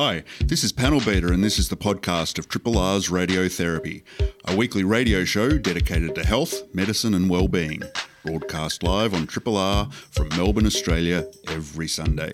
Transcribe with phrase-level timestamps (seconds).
[0.00, 4.04] Hi, this is Panel Beater, and this is the podcast of Triple R's Radiotherapy,
[4.44, 7.82] a weekly radio show dedicated to health, medicine, and well-being.
[8.24, 12.30] Broadcast live on Triple R from Melbourne, Australia, every Sunday.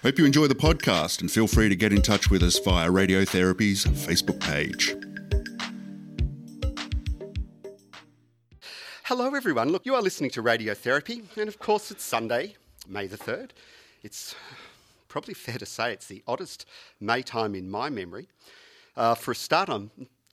[0.00, 2.88] Hope you enjoy the podcast and feel free to get in touch with us via
[2.88, 4.96] Radiotherapy's Facebook page.
[9.04, 9.68] Hello, everyone.
[9.68, 12.56] Look, you are listening to Radiotherapy, and of course, it's Sunday,
[12.88, 13.50] May the 3rd.
[14.02, 14.34] It's
[15.12, 16.64] probably fair to say it's the oddest
[16.98, 18.28] May time in my memory.
[18.96, 19.90] Uh, for a start, I'm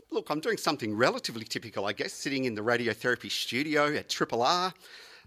[0.09, 4.41] look, I'm doing something relatively typical, I guess, sitting in the radiotherapy studio at Triple
[4.41, 4.73] R.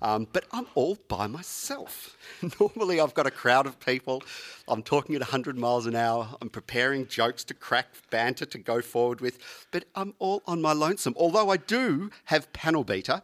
[0.01, 2.17] Um, but I'm all by myself.
[2.61, 4.23] Normally, I've got a crowd of people.
[4.67, 6.29] I'm talking at 100 miles an hour.
[6.41, 9.67] I'm preparing jokes to crack, banter to go forward with.
[9.71, 11.15] But I'm all on my lonesome.
[11.19, 13.21] Although I do have Panel Beater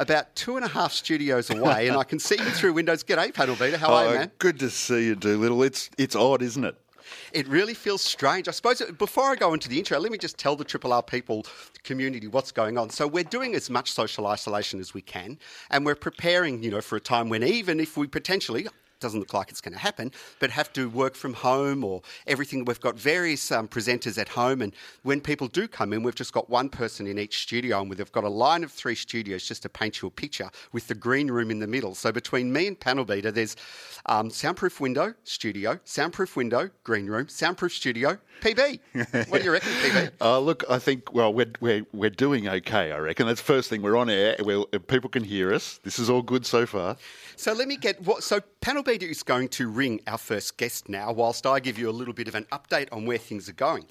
[0.00, 3.04] about two and a half studios away, and I can see you through windows.
[3.04, 3.76] G'day, Panel Beater.
[3.76, 4.30] How are you, Oh, man?
[4.38, 5.62] Good to see you, Doolittle.
[5.62, 6.74] It's it's odd, isn't it?
[7.32, 8.48] It really feels strange.
[8.48, 11.02] I suppose before I go into the intro, let me just tell the Triple R
[11.02, 11.44] people
[11.84, 12.88] community what's going on.
[12.90, 15.38] So we're doing as much social isolation as we can,
[15.70, 18.66] and we're preparing, you know, for a time when even if we potentially
[19.00, 22.64] doesn't look like it's going to happen, but have to work from home or everything.
[22.64, 26.32] We've got various um, presenters at home, and when people do come in, we've just
[26.32, 29.62] got one person in each studio, and we've got a line of three studios just
[29.62, 31.94] to paint you a picture with the green room in the middle.
[31.94, 33.56] So between me and Panel Beater, there's
[34.06, 39.28] um, soundproof window, studio, soundproof window, green room, soundproof studio, PB.
[39.28, 40.10] what do you reckon, PB?
[40.20, 42.92] Uh, look, I think well, we're, we're we're doing okay.
[42.92, 43.80] I reckon that's the first thing.
[43.82, 44.36] We're on air.
[44.40, 45.80] We're, people can hear us.
[45.82, 46.96] This is all good so far.
[47.36, 48.22] So let me get what.
[48.22, 51.88] So Panel Beater is going to ring our first guest now, whilst I give you
[51.88, 53.86] a little bit of an update on where things are going.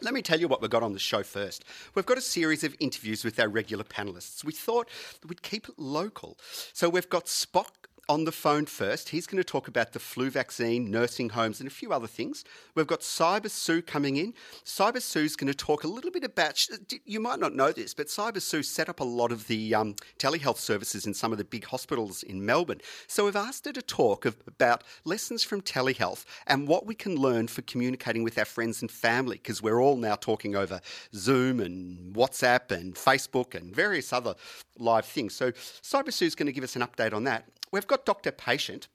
[0.00, 1.66] Let me tell you what we've got on the show first.
[1.94, 4.42] We've got a series of interviews with our regular panelists.
[4.42, 4.88] We thought
[5.28, 6.38] we'd keep it local.
[6.72, 9.08] So we've got Spock on the phone first.
[9.08, 12.44] He's going to talk about the flu vaccine, nursing homes, and a few other things.
[12.74, 14.32] We've got Cyber Sioux coming in.
[14.64, 16.64] Cyber Sioux's going to talk a little bit about,
[17.04, 19.96] you might not know this, but Cyber Sioux set up a lot of the um,
[20.18, 22.80] telehealth services in some of the big hospitals in Melbourne.
[23.08, 27.16] So we've asked her to talk of, about lessons from telehealth and what we can
[27.16, 30.80] learn for communicating with our friends and family, because we're all now talking over
[31.14, 34.36] Zoom and WhatsApp and Facebook and various other
[34.78, 35.34] live things.
[35.34, 37.44] So Cyber Sioux's going to give us an update on that.
[37.72, 38.32] We've got Dr.
[38.32, 38.88] Patient,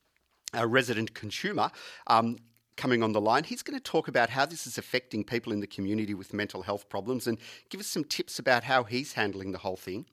[0.54, 1.72] our resident consumer,
[2.08, 2.38] um,
[2.78, 3.44] coming on the line.
[3.44, 6.64] He's going to talk about how this is affecting people in the community with mental
[6.64, 7.38] health problems and
[7.70, 10.06] give us some tips about how he's handling the whole thing.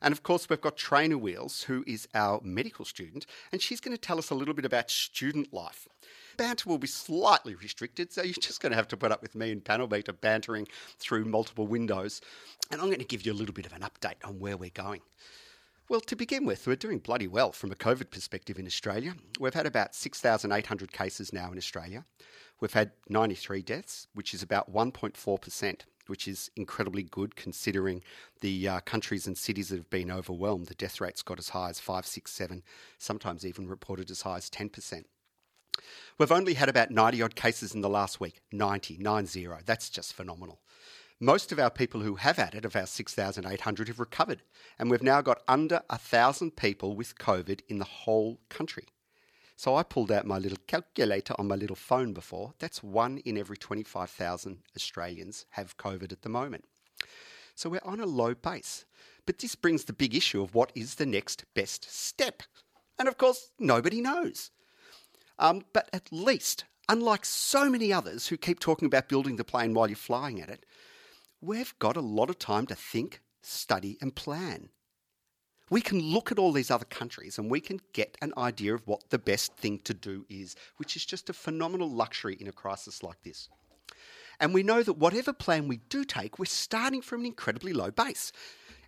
[0.00, 3.96] And of course, we've got Trainer Wheels, who is our medical student, and she's going
[3.96, 5.88] to tell us a little bit about student life.
[6.36, 9.34] Banter will be slightly restricted, so you're just going to have to put up with
[9.34, 10.68] me and Panel Beater bantering
[10.98, 12.20] through multiple windows.
[12.70, 14.70] And I'm going to give you a little bit of an update on where we're
[14.70, 15.00] going.
[15.92, 19.14] Well, to begin with, we're doing bloody well from a COVID perspective in Australia.
[19.38, 22.06] We've had about 6,800 cases now in Australia.
[22.60, 28.02] We've had 93 deaths, which is about 1.4%, which is incredibly good considering
[28.40, 30.68] the uh, countries and cities that have been overwhelmed.
[30.68, 32.62] The death rate's got as high as 5, 6, 7,
[32.96, 35.04] sometimes even reported as high as 10%.
[36.16, 39.46] We've only had about 90 odd cases in the last week 90, 90.
[39.66, 40.62] That's just phenomenal.
[41.22, 44.42] Most of our people who have had it, of our 6,800, have recovered,
[44.76, 48.86] and we've now got under 1,000 people with COVID in the whole country.
[49.54, 52.54] So I pulled out my little calculator on my little phone before.
[52.58, 56.64] That's one in every 25,000 Australians have COVID at the moment.
[57.54, 58.84] So we're on a low base.
[59.24, 62.42] But this brings the big issue of what is the next best step.
[62.98, 64.50] And of course, nobody knows.
[65.38, 69.72] Um, but at least, unlike so many others who keep talking about building the plane
[69.72, 70.66] while you're flying at it,
[71.42, 74.68] we've got a lot of time to think, study, and plan.
[75.68, 78.86] We can look at all these other countries and we can get an idea of
[78.86, 82.52] what the best thing to do is, which is just a phenomenal luxury in a
[82.52, 83.48] crisis like this.
[84.38, 87.90] And we know that whatever plan we do take, we're starting from an incredibly low
[87.90, 88.32] base.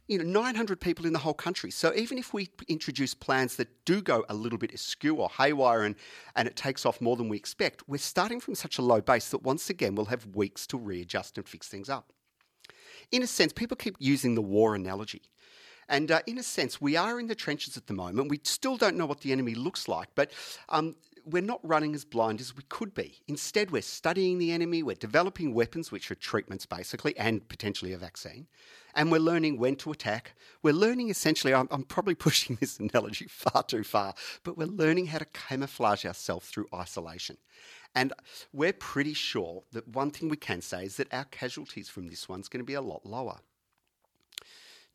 [0.06, 1.70] You know, 900 people in the whole country.
[1.70, 5.84] So even if we introduce plans that do go a little bit askew or haywire
[5.84, 5.96] and,
[6.36, 9.30] and it takes off more than we expect, we're starting from such a low base
[9.30, 12.13] that once again we'll have weeks to readjust and fix things up.
[13.10, 15.22] In a sense, people keep using the war analogy.
[15.88, 18.30] And uh, in a sense, we are in the trenches at the moment.
[18.30, 20.30] We still don't know what the enemy looks like, but
[20.70, 23.20] um, we're not running as blind as we could be.
[23.28, 27.98] Instead, we're studying the enemy, we're developing weapons, which are treatments basically, and potentially a
[27.98, 28.46] vaccine.
[28.94, 30.34] And we're learning when to attack.
[30.62, 35.06] We're learning essentially, I'm, I'm probably pushing this analogy far too far, but we're learning
[35.06, 37.38] how to camouflage ourselves through isolation.
[37.94, 38.12] And
[38.52, 42.28] we're pretty sure that one thing we can say is that our casualties from this
[42.28, 43.38] one's going to be a lot lower.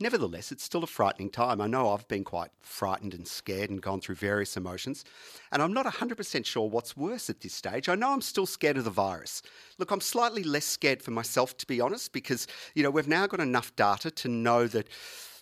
[0.01, 1.59] Nevertheless, it's still a frightening time.
[1.59, 5.03] I know I've been quite frightened and scared and gone through various emotions,
[5.51, 7.89] and I'm not 100% sure what's worse at this stage.
[7.89, 9.41] I know I'm still scared of the virus.
[9.77, 13.27] Look, I'm slightly less scared for myself, to be honest, because, you know, we've now
[13.27, 14.87] got enough data to know that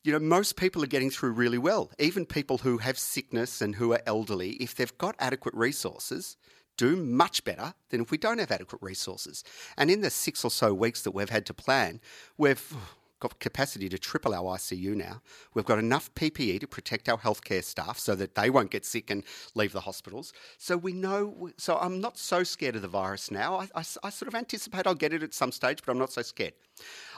[0.04, 1.92] you know, most people are getting through really well.
[2.00, 6.38] Even people who have sickness and who are elderly, if they've got adequate resources,
[6.78, 9.44] do much better than if we don't have adequate resources.
[9.78, 12.00] And in the six or so weeks that we've had to plan,
[12.38, 12.76] we've
[13.20, 15.22] capacity to triple our ICU now.
[15.54, 19.10] We've got enough PPE to protect our healthcare staff so that they won't get sick
[19.10, 19.24] and
[19.56, 20.34] leave the hospitals.
[20.58, 23.58] So we know, so I'm not so scared of the virus now.
[23.58, 26.12] I, I, I sort of anticipate I'll get it at some stage, but I'm not
[26.12, 26.54] so scared.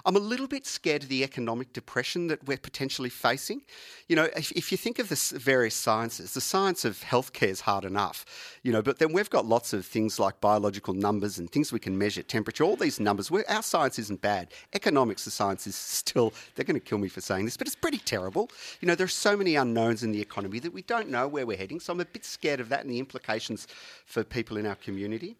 [0.06, 3.64] I'm a little bit scared of the economic depression that we're potentially facing.
[4.08, 7.62] You know, if, if you think of the various sciences, the science of healthcare is
[7.62, 8.26] hard enough,
[8.64, 11.80] you know, but then we've got lots of things like biological numbers and things we
[11.80, 13.30] can measure, temperature, all these numbers.
[13.32, 14.54] Our science isn't bad.
[14.74, 17.76] Economics, the science is still, they're going to kill me for saying this, but it's
[17.76, 18.50] pretty terrible.
[18.82, 21.46] You know, there are so many unknowns in the economy that we don't know where
[21.46, 21.80] we're heading.
[21.80, 23.68] So I'm a bit scared of that and the implications
[24.06, 25.36] for people in our community.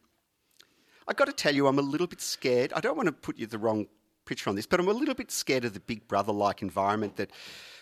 [1.08, 2.72] I've got to tell you, I'm a little bit scared.
[2.74, 3.88] I don't want to put you the wrong
[4.26, 7.16] picture on this, but I'm a little bit scared of the big brother like environment
[7.16, 7.32] that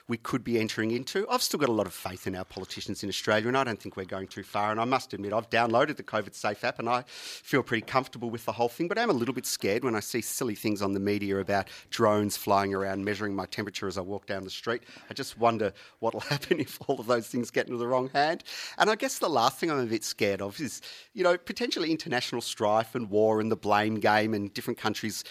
[0.07, 1.27] we could be entering into.
[1.29, 3.79] I've still got a lot of faith in our politicians in Australia, and I don't
[3.79, 4.71] think we're going too far.
[4.71, 8.29] And I must admit, I've downloaded the COVID Safe app, and I feel pretty comfortable
[8.29, 8.87] with the whole thing.
[8.87, 11.67] But I'm a little bit scared when I see silly things on the media about
[11.89, 14.83] drones flying around measuring my temperature as I walk down the street.
[15.09, 18.09] I just wonder what will happen if all of those things get into the wrong
[18.13, 18.43] hand.
[18.77, 20.81] And I guess the last thing I'm a bit scared of is,
[21.13, 25.25] you know, potentially international strife and war and the blame game and different countries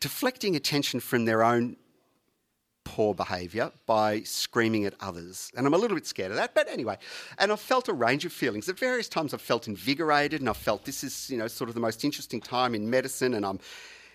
[0.00, 1.76] deflecting attention from their own
[2.86, 5.50] poor behaviour by screaming at others.
[5.56, 6.96] And I'm a little bit scared of that, but anyway.
[7.36, 8.68] And I've felt a range of feelings.
[8.68, 11.74] At various times I've felt invigorated and I've felt this is, you know, sort of
[11.74, 13.58] the most interesting time in medicine and I'm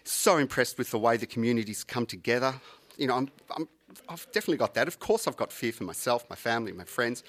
[0.06, 2.54] so impressed with the way the communities come together.
[2.98, 3.68] You know, I'm, I'm,
[4.08, 4.88] I've definitely got that.
[4.88, 7.26] Of course I've got fear for myself, my family, my friends.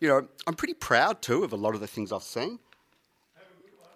[0.00, 2.60] You know, I'm pretty proud too of a lot of the things I've seen.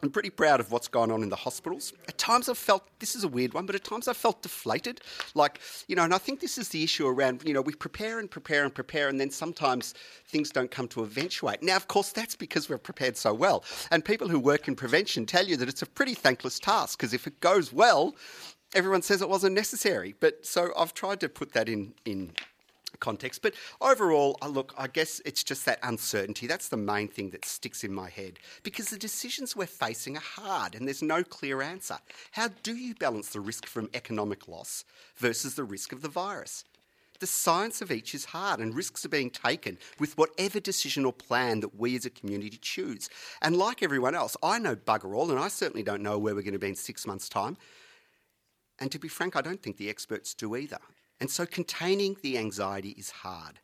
[0.02, 1.92] I'm pretty proud of what's going on in the hospitals.
[2.08, 5.00] At times I've felt, this is a weird one, but at times I've felt deflated.
[5.36, 8.18] Like, you know, and I think this is the issue around, you know, we prepare
[8.18, 9.94] and prepare and prepare, and then sometimes
[10.26, 11.62] things don't come to eventuate.
[11.62, 13.62] Now, of course, that's because we're prepared so well.
[13.92, 17.14] And people who work in prevention tell you that it's a pretty thankless task, because
[17.14, 18.16] if it goes well,
[18.74, 20.16] everyone says it wasn't necessary.
[20.18, 22.32] But so I've tried to put that in, in
[23.02, 23.42] context.
[23.42, 23.52] But
[23.82, 26.46] overall, uh, look, I guess it's just that uncertainty.
[26.46, 30.20] That's the main thing that sticks in my head because the decisions we're facing are
[30.20, 31.98] hard and there's no clear answer.
[32.30, 36.64] How do you balance the risk from economic loss versus the risk of the virus?
[37.18, 41.12] The science of each is hard, and risks are being taken with whatever decision or
[41.12, 43.08] plan that we as a community choose.
[43.40, 46.42] And like everyone else, I know bugger all, and I certainly don't know where we're
[46.42, 47.56] going to be in six months' time.
[48.80, 50.80] And to be frank, I don't think the experts do either.
[51.22, 53.60] And so containing the anxiety is hard.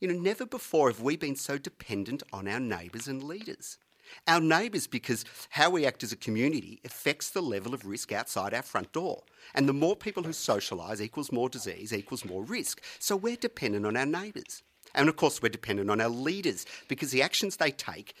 [0.00, 3.78] You know, never before have we been so dependent on our neighbours and leaders.
[4.26, 8.52] Our neighbours, because how we act as a community affects the level of risk outside
[8.52, 9.22] our front door.
[9.54, 12.82] And the more people who socialise equals more disease, equals more risk.
[12.98, 14.64] So we're dependent on our neighbours.
[14.96, 18.16] And of course, we're dependent on our leaders because the actions they take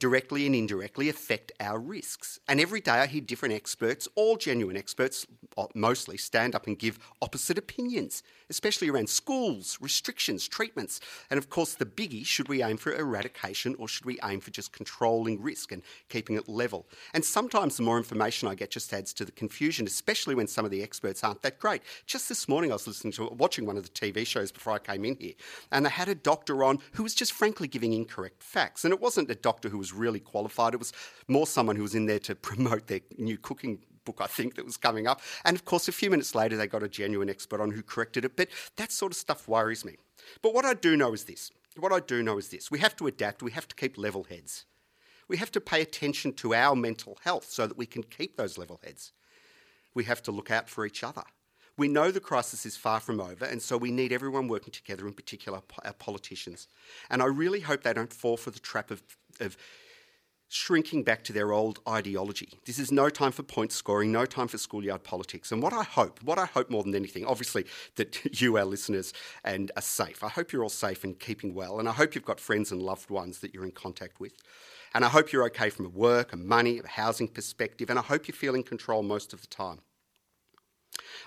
[0.00, 2.40] directly and indirectly affect our risks.
[2.48, 5.26] And every day I hear different experts, all genuine experts,
[5.56, 11.00] uh, mostly, stand up and give opposite opinions, especially around schools, restrictions, treatments.
[11.30, 14.50] And of course, the biggie should we aim for eradication or should we aim for
[14.50, 16.86] just controlling risk and keeping it level?
[17.14, 20.64] And sometimes the more information I get just adds to the confusion, especially when some
[20.64, 21.82] of the experts aren't that great.
[22.06, 24.78] Just this morning, I was listening to watching one of the TV shows before I
[24.78, 25.34] came in here,
[25.70, 28.84] and they had a doctor on who was just frankly giving incorrect facts.
[28.84, 30.74] And it wasn't a doctor who was really qualified.
[30.74, 30.92] It was
[31.28, 34.64] more someone who was in there to promote their new cooking book, I think, that
[34.64, 35.20] was coming up.
[35.44, 38.24] And of course, a few minutes later, they got a genuine expert on who corrected
[38.24, 38.36] it.
[38.36, 39.96] But that sort of stuff worries me.
[40.42, 42.96] But what I do know is this what I do know is this we have
[42.96, 44.64] to adapt, we have to keep level heads.
[45.28, 48.58] We have to pay attention to our mental health so that we can keep those
[48.58, 49.12] level heads.
[49.94, 51.22] We have to look out for each other.
[51.76, 55.06] We know the crisis is far from over, and so we need everyone working together,
[55.06, 56.66] in particular our politicians.
[57.08, 59.02] And I really hope they don't fall for the trap of,
[59.38, 59.56] of
[60.52, 62.58] shrinking back to their old ideology.
[62.66, 65.52] This is no time for point scoring, no time for schoolyard politics.
[65.52, 69.14] And what I hope, what I hope more than anything, obviously that you, our listeners,
[69.44, 70.24] and are safe.
[70.24, 72.82] I hope you're all safe and keeping well, and I hope you've got friends and
[72.82, 74.32] loved ones that you're in contact with.
[74.92, 78.02] And I hope you're okay from a work, a money, a housing perspective, and I
[78.02, 79.78] hope you feel in control most of the time.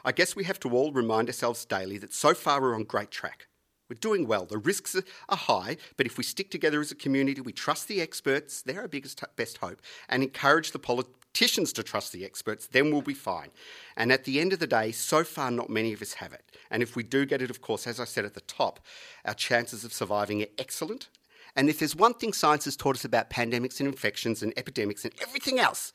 [0.03, 3.09] I guess we have to all remind ourselves daily that so far we're on great
[3.09, 3.47] track.
[3.93, 4.45] We're doing well.
[4.45, 8.01] The risks are high, but if we stick together as a community, we trust the
[8.01, 12.89] experts, they're our biggest, best hope, and encourage the politicians to trust the experts, then
[12.89, 13.51] we'll be fine.
[13.95, 16.41] And at the end of the day, so far, not many of us have it.
[16.71, 18.79] And if we do get it, of course, as I said at the top,
[19.25, 21.09] our chances of surviving are excellent.
[21.55, 25.05] And if there's one thing science has taught us about pandemics and infections and epidemics
[25.05, 25.93] and everything else,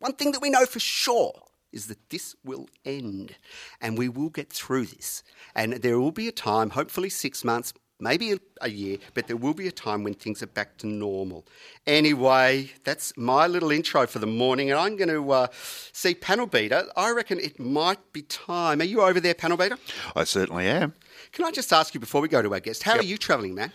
[0.00, 1.40] one thing that we know for sure
[1.72, 3.36] is that this will end
[3.80, 5.22] and we will get through this.
[5.54, 9.54] And there will be a time, hopefully six months, maybe a, year, but there will
[9.54, 11.46] be a time when things are back to normal.
[11.86, 15.46] Anyway, that's my little intro for the morning, and I'm going to uh,
[15.92, 16.84] see Panel Beater.
[16.96, 18.80] I reckon it might be time.
[18.80, 19.78] Are you over there, Panel Beater?
[20.14, 20.94] I certainly am.
[21.32, 23.02] Can I just ask you before we go to our guest, how yep.
[23.02, 23.72] are you travelling, man?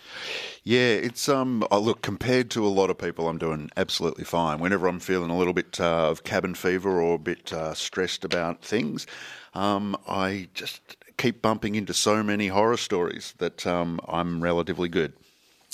[0.63, 1.65] Yeah, it's um.
[1.71, 4.59] Oh, look, compared to a lot of people, I'm doing absolutely fine.
[4.59, 8.23] Whenever I'm feeling a little bit uh, of cabin fever or a bit uh, stressed
[8.23, 9.05] about things,
[9.53, 10.81] um, I just
[11.17, 15.13] keep bumping into so many horror stories that um, I'm relatively good.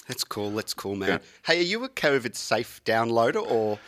[0.07, 0.51] That's cool.
[0.51, 1.09] That's cool, man.
[1.09, 1.17] Yeah.
[1.45, 3.79] Hey, are you a COVID safe downloader or?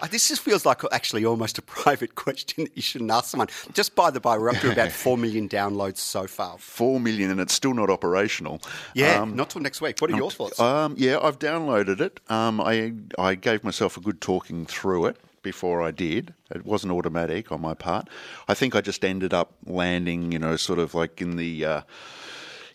[0.00, 3.48] Uh, this just feels like actually almost a private question that you shouldn't ask someone.
[3.72, 6.58] Just by the by, we're up to about 4 million downloads so far.
[6.58, 8.60] 4 million, and it's still not operational.
[8.94, 10.00] Yeah, um, not till next week.
[10.00, 10.60] What are your thoughts?
[10.60, 12.20] Um, yeah, I've downloaded it.
[12.28, 16.34] Um, I, I gave myself a good talking through it before I did.
[16.54, 18.08] It wasn't automatic on my part.
[18.48, 21.64] I think I just ended up landing, you know, sort of like in the.
[21.64, 21.80] Uh,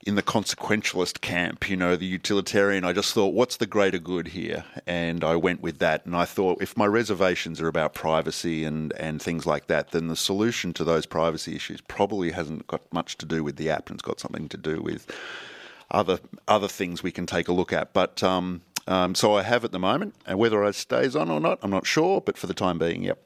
[0.05, 2.83] in the consequentialist camp, you know, the utilitarian.
[2.83, 4.65] I just thought, what's the greater good here?
[4.87, 6.05] And I went with that.
[6.05, 10.07] And I thought, if my reservations are about privacy and, and things like that, then
[10.07, 13.89] the solution to those privacy issues probably hasn't got much to do with the app
[13.89, 15.11] and it's got something to do with
[15.91, 17.93] other other things we can take a look at.
[17.93, 21.39] But um, um, so I have at the moment, and whether it stays on or
[21.39, 22.21] not, I'm not sure.
[22.21, 23.19] But for the time being, yep.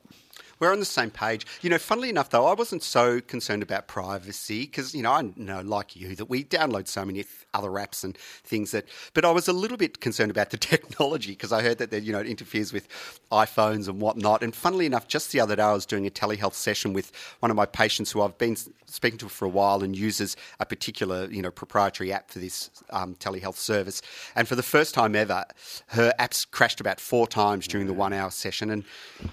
[0.60, 1.46] We're on the same page.
[1.62, 5.22] You know, funnily enough, though, I wasn't so concerned about privacy because, you know, I
[5.36, 9.32] know, like you, that we download so many other apps and things that, but I
[9.32, 12.20] was a little bit concerned about the technology because I heard that, that, you know,
[12.20, 12.88] it interferes with
[13.32, 14.44] iPhones and whatnot.
[14.44, 17.52] And funnily enough, just the other day, I was doing a telehealth session with one
[17.52, 21.26] of my patients who I've been speaking to for a while and uses a particular,
[21.26, 24.02] you know, proprietary app for this um, telehealth service.
[24.36, 25.44] And for the first time ever,
[25.88, 28.70] her apps crashed about four times during the one hour session.
[28.70, 28.86] And,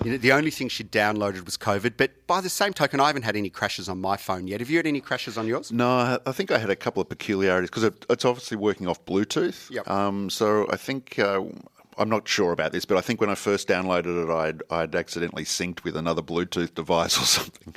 [0.04, 1.94] you know, the only thing she'd downloaded downloaded was COVID.
[1.96, 4.60] But by the same token, I haven't had any crashes on my phone yet.
[4.60, 5.72] Have you had any crashes on yours?
[5.72, 9.70] No, I think I had a couple of peculiarities because it's obviously working off Bluetooth.
[9.70, 9.88] Yep.
[9.88, 11.42] Um, so I think uh,
[11.98, 14.94] I'm not sure about this, but I think when I first downloaded it, I'd, I'd
[14.94, 17.74] accidentally synced with another Bluetooth device or something.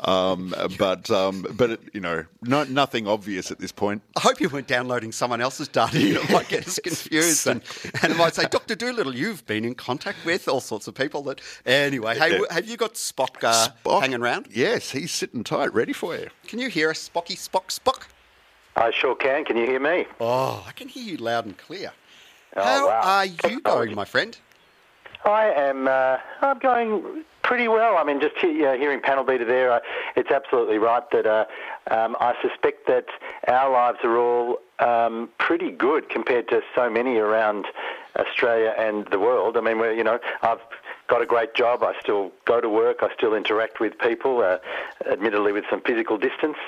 [0.00, 4.02] Um, but um, but it, you know, no, nothing obvious at this point.
[4.16, 5.98] I hope you weren't downloading someone else's data.
[5.98, 7.62] You might get us confused, and,
[8.02, 11.22] and it might say, Doctor Doolittle, you've been in contact with all sorts of people.
[11.22, 12.18] That anyway.
[12.18, 14.48] Hey, have you got Spock, uh, Spock hanging around?
[14.50, 16.28] Yes, he's sitting tight, ready for you.
[16.46, 18.06] Can you hear us, Spocky, Spock, Spock?
[18.76, 19.44] I sure can.
[19.44, 20.06] Can you hear me?
[20.20, 21.92] Oh, I can hear you loud and clear.
[22.58, 23.00] Oh, How wow.
[23.02, 24.36] are you going, my friend?
[25.24, 25.88] I am.
[25.88, 27.96] Uh, I'm going pretty well.
[27.96, 29.80] I mean, just hearing panel beater there, uh,
[30.16, 31.44] it's absolutely right that uh,
[31.90, 33.06] um, I suspect that
[33.46, 37.66] our lives are all um, pretty good compared to so many around
[38.16, 39.56] Australia and the world.
[39.56, 40.60] I mean, we're, you know, I've
[41.08, 41.82] got a great job.
[41.82, 42.98] I still go to work.
[43.02, 44.58] I still interact with people, uh,
[45.10, 46.58] admittedly with some physical distance.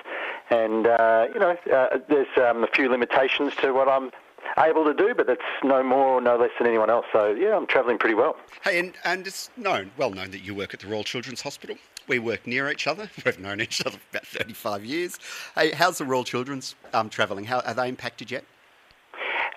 [0.49, 4.11] And, uh, you know, uh, there's um, a few limitations to what I'm
[4.59, 7.07] able to do, but that's no more or no less than anyone else.
[7.13, 8.37] So yeah, I'm travelling pretty well.
[8.63, 11.77] Hey, and, and it's known, well known that you work at the Royal Children's Hospital.
[12.09, 13.11] We work near each other.
[13.25, 15.19] We've known each other for about 35 years.
[15.55, 17.45] Hey, how's the Royal Children's um, travelling?
[17.45, 18.45] How are they impacted yet?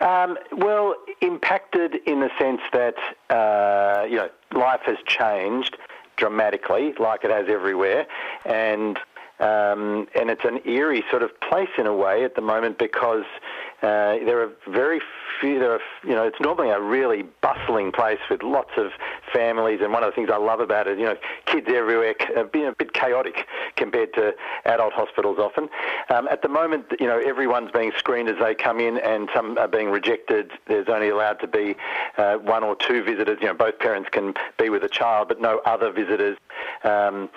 [0.01, 2.95] Um, well, impacted in the sense that
[3.29, 5.77] uh, you know life has changed
[6.17, 8.05] dramatically, like it has everywhere,
[8.45, 8.97] and
[9.39, 13.25] um, and it's an eerie sort of place in a way at the moment because
[13.83, 15.01] uh, there are very
[15.41, 15.59] few.
[15.59, 18.91] There are, you know, it's normally a really bustling place with lots of
[19.33, 22.15] families, and one of the things I love about it, you know, kids everywhere,
[22.53, 25.67] being a bit chaotic compared to adult hospitals often.
[26.09, 29.57] Um, at the moment, you know, everyone's being screened as they come in, and some
[29.57, 30.51] are being rejected.
[30.65, 31.75] There's only allowed to be
[32.17, 33.37] uh, one or two visitors.
[33.41, 36.37] You know, both parents can be with a child, but no other visitors.
[36.85, 37.29] Um,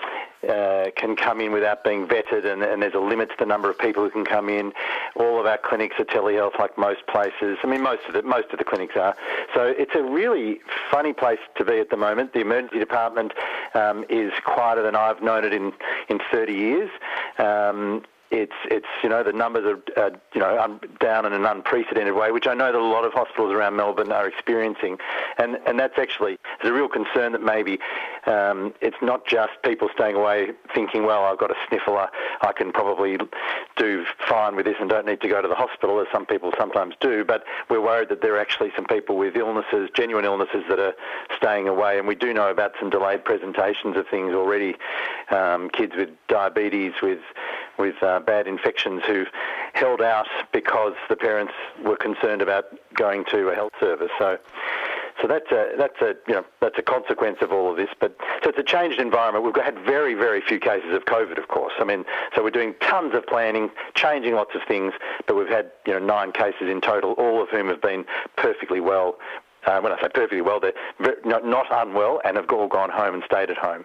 [0.49, 3.71] uh, can come in without being vetted, and, and, there's a limit to the number
[3.71, 4.73] of people who can come in.
[5.17, 7.59] All of our clinics are telehealth, like most places.
[7.63, 9.17] I mean, most of the most of the clinics are.
[9.55, 10.61] So it's a really
[10.91, 12.33] funny place to be at the moment.
[12.33, 13.33] The emergency department
[13.75, 15.73] um, is quieter than I've known it in
[16.09, 16.91] in 30 years.
[17.39, 21.45] Um, it's it's you know the numbers are uh, you know un, down in an
[21.45, 24.99] unprecedented way, which I know that a lot of hospitals around Melbourne are experiencing,
[25.39, 27.79] and and that's actually a real concern that maybe
[28.27, 32.09] um, it's not just people staying away thinking, well, I've got a sniffler, I,
[32.43, 33.17] I can probably
[33.77, 36.53] do fine with this and don't need to go to the hospital, as some people
[36.59, 40.65] sometimes do, but we're worried that there are actually some people with illnesses, genuine illnesses,
[40.69, 40.95] that are
[41.37, 44.75] staying away, and we do know about some delayed presentations of things already,
[45.31, 47.21] um, kids with diabetes, with
[47.79, 49.25] with uh, bad infections who
[49.75, 51.53] held out because the parents
[51.85, 52.65] were concerned about
[52.95, 54.11] going to a health service.
[54.19, 54.39] So,
[55.21, 57.89] so that's a that's a you know that's a consequence of all of this.
[57.99, 59.45] But so it's a changed environment.
[59.45, 61.73] We've had very very few cases of COVID, of course.
[61.79, 62.05] I mean,
[62.35, 64.93] so we're doing tons of planning, changing lots of things,
[65.27, 68.05] but we've had you know nine cases in total, all of whom have been
[68.37, 69.17] perfectly well
[69.67, 70.75] uh, when I say perfectly well, they're
[71.25, 73.85] not, not unwell and have all gone home and stayed at home.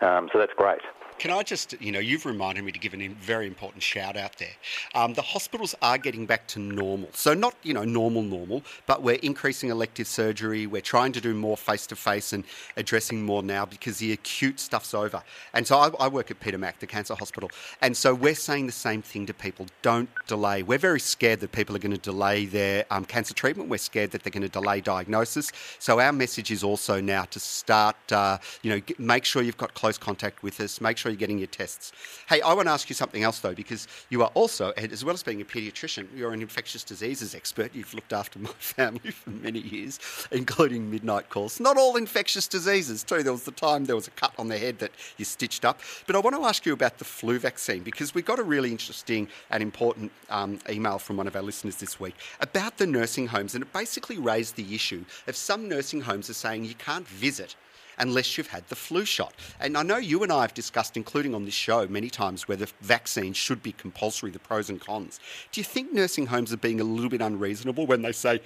[0.00, 0.80] Um, so that's great.
[1.20, 4.38] Can I just, you know, you've reminded me to give a very important shout out
[4.38, 4.54] there.
[4.94, 7.10] Um, the hospitals are getting back to normal.
[7.12, 10.66] So, not, you know, normal, normal, but we're increasing elective surgery.
[10.66, 12.42] We're trying to do more face to face and
[12.78, 15.22] addressing more now because the acute stuff's over.
[15.52, 17.50] And so I, I, work at Peter Mac, the cancer hospital.
[17.82, 20.62] And so we're saying the same thing to people don't delay.
[20.62, 23.68] We're very scared that people are going to delay their um, cancer treatment.
[23.68, 25.52] We're scared that they're going to delay diagnosis.
[25.80, 29.74] So, our message is also now to start, uh, you know, make sure you've got
[29.74, 31.92] close contact with us, make sure you're getting your tests.
[32.28, 35.14] Hey, I want to ask you something else though, because you are also, as well
[35.14, 37.74] as being a paediatrician, you're an infectious diseases expert.
[37.74, 39.98] You've looked after my family for many years,
[40.30, 41.60] including midnight calls.
[41.60, 43.22] Not all infectious diseases, too.
[43.22, 45.80] There was the time there was a cut on the head that you stitched up.
[46.06, 48.70] But I want to ask you about the flu vaccine because we got a really
[48.70, 53.26] interesting and important um, email from one of our listeners this week about the nursing
[53.26, 57.06] homes, and it basically raised the issue of some nursing homes are saying you can't
[57.08, 57.56] visit
[58.00, 59.32] unless you've had the flu shot.
[59.60, 62.66] And I know you and I have discussed, including on this show, many times whether
[62.80, 65.20] vaccines should be compulsory, the pros and cons.
[65.52, 68.40] Do you think nursing homes are being a little bit unreasonable when they say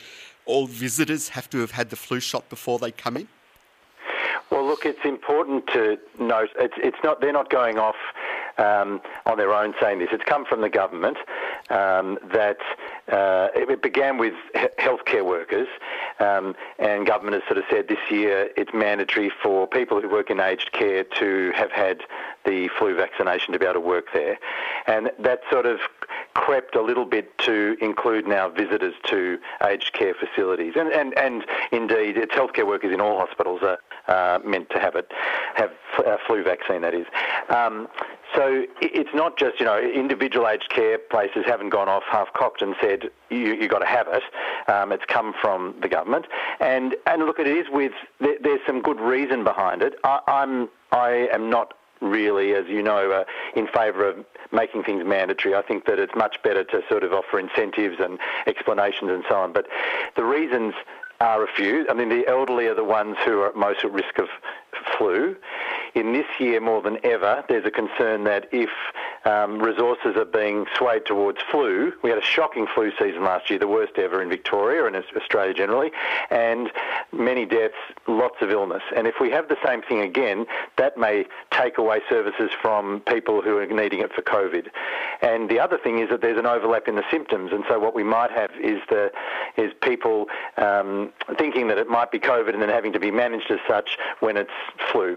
[0.44, 3.28] all visitors have to have had the flu shot before they come in?
[4.50, 7.96] Well, look, it's important to note it's, it's not they're not going off
[8.58, 10.08] um, on their own saying this.
[10.12, 11.16] It's come from the government
[11.70, 12.58] um, that
[13.10, 14.34] uh, it began with
[14.78, 15.68] healthcare workers,
[16.20, 20.30] um, and government has sort of said this year it's mandatory for people who work
[20.30, 22.02] in aged care to have had
[22.44, 24.38] the flu vaccination to be able to work there.
[24.86, 25.80] And that sort of
[26.34, 30.74] crept a little bit to include now visitors to aged care facilities.
[30.76, 33.78] And, and, and indeed, it's healthcare workers in all hospitals are
[34.08, 35.10] uh, meant to have it,
[35.54, 35.70] have
[36.04, 37.06] a flu vaccine, that is.
[37.48, 37.88] Um,
[38.34, 42.62] so it's not just, you know, individual aged care places haven't gone off half cocked
[42.62, 44.22] and said, you, have got to have it.
[44.68, 46.26] Um, it's come from the government.
[46.60, 49.94] And, and look, it is with, there, there's some good reason behind it.
[50.04, 53.24] I, I'm, I am not really, as you know, uh,
[53.58, 55.54] in favour of making things mandatory.
[55.54, 59.36] I think that it's much better to sort of offer incentives and explanations and so
[59.36, 59.52] on.
[59.52, 59.66] But
[60.16, 60.74] the reasons
[61.20, 61.86] are a few.
[61.88, 64.28] I mean, the elderly are the ones who are most at risk of
[64.98, 65.36] flu.
[65.94, 68.70] In this year, more than ever, there's a concern that if
[69.24, 73.60] um, resources are being swayed towards flu, we had a shocking flu season last year,
[73.60, 75.92] the worst ever in Victoria and Australia generally,
[76.30, 76.72] and
[77.12, 77.76] many deaths,
[78.08, 78.82] lots of illness.
[78.96, 80.46] And if we have the same thing again,
[80.78, 84.70] that may take away services from people who are needing it for COVID.
[85.22, 87.94] And the other thing is that there's an overlap in the symptoms, and so what
[87.94, 89.12] we might have is the
[89.56, 90.26] is people
[90.56, 93.96] um, thinking that it might be COVID and then having to be managed as such
[94.18, 94.50] when it's
[94.90, 95.16] flu.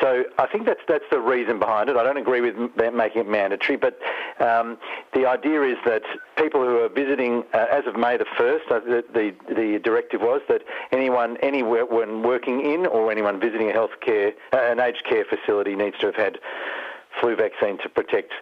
[0.00, 1.96] So I think that's that's the reason behind it.
[1.96, 2.54] I don't agree with
[2.94, 3.98] making it mandatory, but
[4.40, 4.78] um,
[5.12, 6.02] the idea is that
[6.36, 10.20] people who are visiting uh, as of May the first, uh, the, the, the directive
[10.20, 15.04] was that anyone anywhere when working in or anyone visiting a healthcare uh, an aged
[15.08, 16.38] care facility needs to have had
[17.20, 18.32] flu vaccine to protect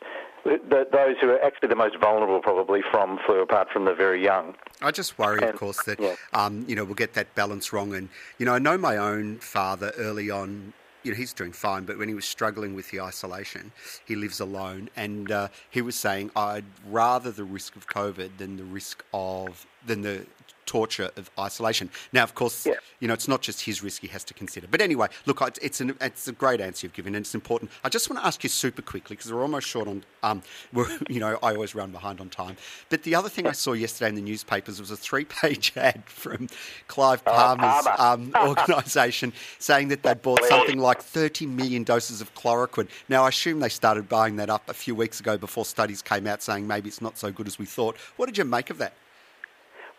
[0.46, 4.22] the, those who are actually the most vulnerable, probably from flu, apart from the very
[4.22, 4.54] young.
[4.80, 6.14] I just worry, and, of course, that yeah.
[6.32, 7.94] um, you know we'll get that balance wrong.
[7.94, 10.72] And you know, I know my own father early on.
[11.06, 13.70] You know, he's doing fine, but when he was struggling with the isolation,
[14.04, 18.56] he lives alone, and uh, he was saying, "I'd rather the risk of COVID than
[18.56, 20.26] the risk of than the
[20.66, 21.90] torture of isolation.
[22.12, 22.74] Now, of course, yeah.
[23.00, 24.66] you know, it's not just his risk he has to consider.
[24.70, 27.70] But anyway, look, it's, an, it's a great answer you've given, and it's important.
[27.84, 30.88] I just want to ask you super quickly, because we're almost short on, um, we're,
[31.08, 32.56] you know, I always run behind on time.
[32.90, 36.02] But the other thing I saw yesterday in the newspapers was a three page ad
[36.06, 36.48] from
[36.88, 42.88] Clive Palmer's um, organisation saying that they'd bought something like 30 million doses of chloroquine.
[43.08, 46.26] Now, I assume they started buying that up a few weeks ago before studies came
[46.26, 47.96] out saying maybe it's not so good as we thought.
[48.16, 48.94] What did you make of that?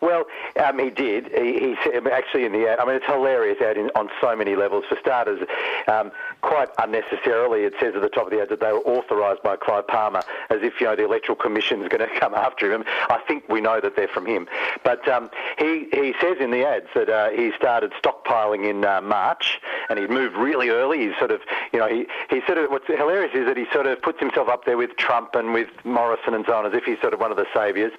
[0.00, 0.26] Well,
[0.62, 1.26] um, he did.
[1.28, 1.74] He,
[2.10, 2.78] actually in the ad.
[2.78, 4.84] I mean, it's hilarious ad in, on so many levels.
[4.88, 5.40] For starters,
[5.88, 9.42] um, quite unnecessarily, it says at the top of the ad that they were authorised
[9.42, 12.72] by Clive Palmer, as if you know the Electoral Commission is going to come after
[12.72, 12.84] him.
[13.08, 14.46] I think we know that they're from him.
[14.84, 19.00] But um, he he says in the ads that uh, he started stockpiling in uh,
[19.00, 21.08] March, and he moved really early.
[21.08, 21.40] He's sort of,
[21.72, 24.48] you know, he he sort of what's hilarious is that he sort of puts himself
[24.48, 27.20] up there with Trump and with Morrison and so on, as if he's sort of
[27.20, 27.92] one of the saviours.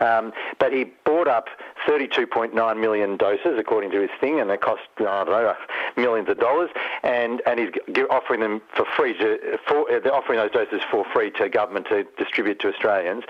[0.00, 1.39] Um, but he bought up
[1.86, 5.54] 32.9 million doses, according to his thing, and they cost, I don't know,
[5.96, 6.70] millions of dollars.
[7.02, 7.70] And, and he's
[8.10, 11.86] offering them for free, to, for, uh, they're offering those doses for free to government
[11.88, 13.24] to distribute to Australians.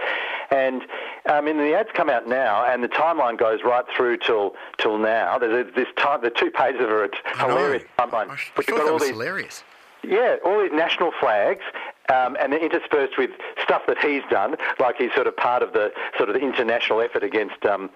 [0.51, 0.83] And
[1.27, 4.55] um, I mean, the ads come out now, and the timeline goes right through till
[4.79, 5.39] till now.
[5.39, 8.29] There's this time, the two pages of it, hilarious timeline.
[8.29, 9.65] I, I thought that was these, hilarious.
[10.03, 11.63] Yeah, all these national flags
[12.11, 13.31] um, and interspersed with
[13.63, 17.01] stuff that he's done, like he's sort of part of the sort of the international
[17.01, 17.91] effort against um,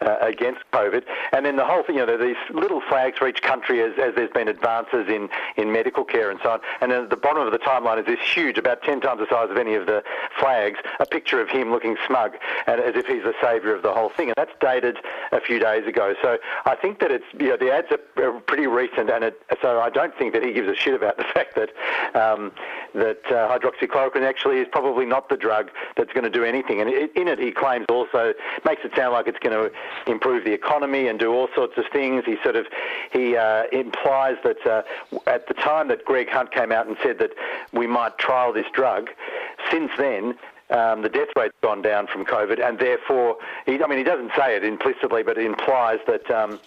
[0.00, 1.04] uh, against COVID.
[1.32, 4.14] And then the whole thing, you know, these little flags for each country as, as
[4.14, 6.60] there's been advances in, in medical care and so on.
[6.80, 9.26] And then at the bottom of the timeline is this huge, about 10 times the
[9.28, 10.02] size of any of the
[10.38, 13.92] flags, a picture of him looking smug and as if he's the saviour of the
[13.92, 14.28] whole thing.
[14.28, 14.98] And that's dated
[15.32, 16.14] a few days ago.
[16.22, 19.40] So I think that it's, you know, the ads are, are pretty recent and it,
[19.62, 21.70] so I don't think that he gives a shit about the fact that
[22.14, 22.52] um,
[22.94, 26.80] that uh, hydroxychloroquine actually is probably not the drug that's going to do anything.
[26.80, 28.32] And in it, he claims also
[28.64, 31.84] makes it sound like it's going to improve the economy and do all sorts of
[31.92, 32.24] things.
[32.24, 32.66] He sort of
[33.12, 34.82] he uh, implies that uh,
[35.26, 37.32] at the time that Greg Hunt came out and said that
[37.72, 39.10] we might trial this drug,
[39.70, 40.34] since then
[40.70, 44.30] um, the death rate's gone down from COVID, and therefore, he, I mean, he doesn't
[44.36, 46.60] say it implicitly, but it implies that um,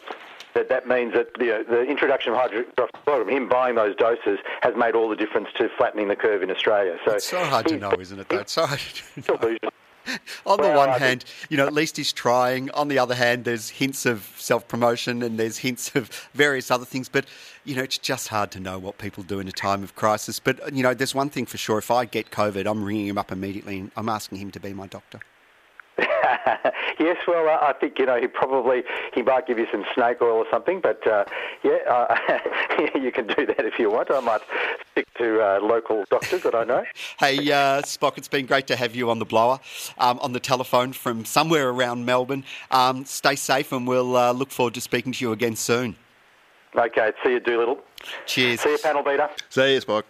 [0.54, 4.76] that that means that you know, the introduction of hydroxychloroquine, him buying those doses, has
[4.76, 6.98] made all the difference to flattening the curve in Australia.
[7.06, 8.30] So it's so hard to know, isn't it?
[8.30, 8.40] Though?
[8.40, 9.70] It's so hard to know.
[10.46, 12.70] On the well, one hand, you know, at least he's trying.
[12.72, 16.86] On the other hand, there's hints of self promotion and there's hints of various other
[16.86, 17.08] things.
[17.08, 17.26] But,
[17.64, 20.40] you know, it's just hard to know what people do in a time of crisis.
[20.40, 21.78] But, you know, there's one thing for sure.
[21.78, 24.74] If I get COVID, I'm ringing him up immediately and I'm asking him to be
[24.74, 25.20] my doctor.
[27.00, 30.18] yes, well, uh, I think you know he probably he might give you some snake
[30.22, 31.26] oil or something, but uh,
[31.64, 32.40] yeah, uh,
[33.00, 34.10] you can do that if you want.
[34.10, 34.42] I might
[34.92, 36.84] stick to uh, local doctors that I know.
[37.20, 39.60] hey, uh, Spock, it's been great to have you on the blower,
[40.00, 42.44] um, on the telephone from somewhere around Melbourne.
[42.72, 45.96] Um, stay safe, and we'll uh, look forward to speaking to you again soon.
[46.76, 47.80] Okay, see you, Doolittle.
[48.26, 48.62] Cheers.
[48.62, 49.30] See you, panel beater.
[49.50, 50.04] See you, Spock.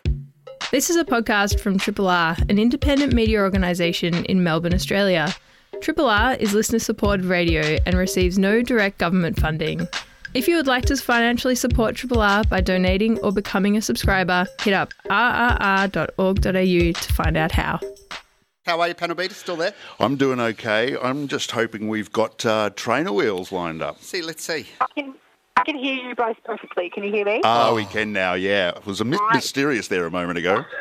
[0.71, 5.35] This is a podcast from Triple R, an independent media organisation in Melbourne, Australia.
[5.81, 9.87] Triple R is listener supported radio and receives no direct government funding.
[10.33, 14.45] If you would like to financially support Triple R by donating or becoming a subscriber,
[14.61, 17.79] hit up rrr.org.au to find out how.
[18.65, 19.33] How are you, panel beater?
[19.33, 19.73] Still there?
[19.99, 20.97] I'm doing okay.
[20.97, 24.01] I'm just hoping we've got uh, trainer wheels lined up.
[24.01, 24.67] See, let's see.
[24.79, 25.15] I can,
[25.57, 26.89] I can hear you both perfectly.
[26.89, 27.41] Can you hear me?
[27.43, 28.69] Oh, we can now, yeah.
[28.69, 29.19] It was a right.
[29.35, 30.63] mysterious there a moment ago.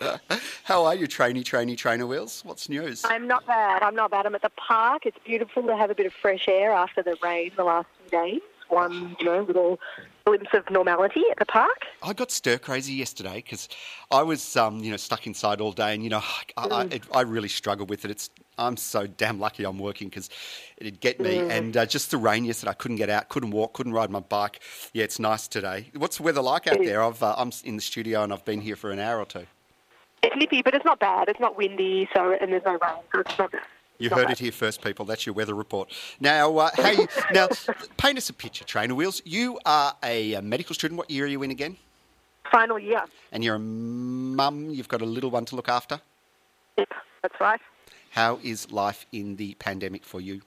[0.64, 2.42] How are you, trainee, trainee, trainer wheels?
[2.44, 3.04] What's news?
[3.04, 3.82] I'm not bad.
[3.82, 4.26] I'm not bad.
[4.26, 5.06] I'm at the park.
[5.06, 8.18] It's beautiful to have a bit of fresh air after the rain the last few
[8.18, 8.40] days.
[8.68, 9.80] One, you know, little
[10.26, 11.84] glimpse of normality at the park.
[12.02, 13.66] I got stir crazy yesterday because
[14.10, 16.22] I was, um, you know, stuck inside all day, and you know,
[16.58, 18.10] I, I, it, I, really struggle with it.
[18.10, 20.28] It's I'm so damn lucky I'm working because
[20.76, 21.38] it'd get me.
[21.38, 21.50] Mm.
[21.50, 24.20] And uh, just the rain yesterday, I couldn't get out, couldn't walk, couldn't ride my
[24.20, 24.60] bike.
[24.92, 25.90] Yeah, it's nice today.
[25.96, 27.02] What's the weather like out there?
[27.02, 29.46] I've, uh, I'm in the studio and I've been here for an hour or two.
[30.22, 31.28] It's nippy, but it's not bad.
[31.28, 33.52] It's not windy, so and there's no rain, so it's not.
[33.98, 35.04] You heard it here first, people.
[35.04, 35.92] That's your weather report.
[36.20, 37.48] Now, uh, hey, now
[37.96, 39.22] paint us a picture, Trainer Wheels.
[39.24, 40.98] You are a, a medical student.
[40.98, 41.76] What year are you in again?
[42.50, 43.04] Final year.
[43.32, 44.70] And you're a mum.
[44.70, 46.00] You've got a little one to look after.
[46.76, 46.88] Yep,
[47.22, 47.60] that's right.
[48.10, 50.42] How is life in the pandemic for you?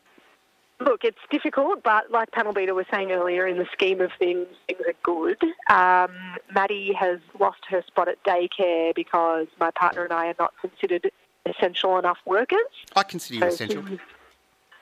[0.84, 4.48] Look, it's difficult, but like Panel Beater was saying earlier, in the scheme of things,
[4.68, 5.38] things are good.
[5.70, 10.54] Um, Maddie has lost her spot at daycare because my partner and I are not
[10.60, 11.12] considered
[11.46, 12.66] essential enough workers.
[12.96, 13.84] I consider you so essential.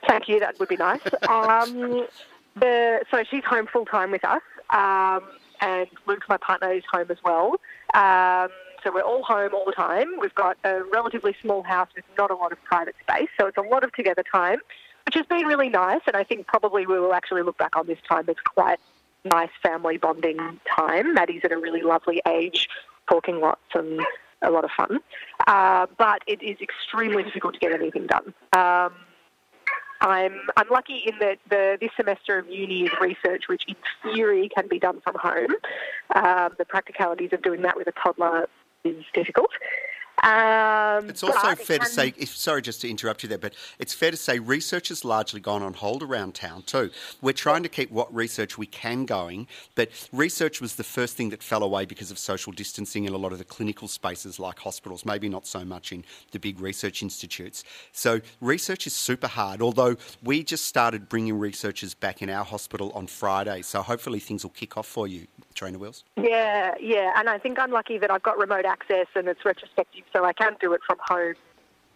[0.08, 1.00] Thank you, that would be nice.
[1.28, 2.06] um,
[2.56, 5.22] the, so she's home full time with us, um,
[5.60, 7.56] and Luke, my partner, is home as well.
[7.92, 8.48] Um,
[8.82, 10.18] so we're all home all the time.
[10.18, 13.58] We've got a relatively small house with not a lot of private space, so it's
[13.58, 14.60] a lot of together time
[15.10, 16.02] which has been really nice.
[16.06, 18.78] And I think probably we will actually look back on this time as quite
[19.24, 21.14] nice family bonding time.
[21.14, 22.68] Maddie's at a really lovely age,
[23.10, 24.00] talking lots and
[24.40, 25.00] a lot of fun.
[25.48, 28.32] Uh, but it is extremely difficult to get anything done.
[28.52, 28.92] Um,
[30.00, 34.48] I'm I'm lucky in that the this semester of uni is research, which in theory
[34.48, 35.56] can be done from home.
[36.14, 38.48] Um, the practicalities of doing that with a toddler
[38.84, 39.50] is difficult.
[40.22, 43.94] Um, It's also fair to say, if, sorry just to interrupt you there, but it's
[43.94, 46.90] fair to say research has largely gone on hold around town too.
[47.22, 51.30] We're trying to keep what research we can going, but research was the first thing
[51.30, 54.58] that fell away because of social distancing in a lot of the clinical spaces like
[54.58, 57.64] hospitals, maybe not so much in the big research institutes.
[57.92, 62.92] So research is super hard, although we just started bringing researchers back in our hospital
[62.94, 66.04] on Friday, so hopefully things will kick off for you, Trainer Wheels.
[66.16, 70.04] Yeah, yeah, and I think I'm lucky that I've got remote access and it's retrospective,
[70.12, 71.34] so I can do it from home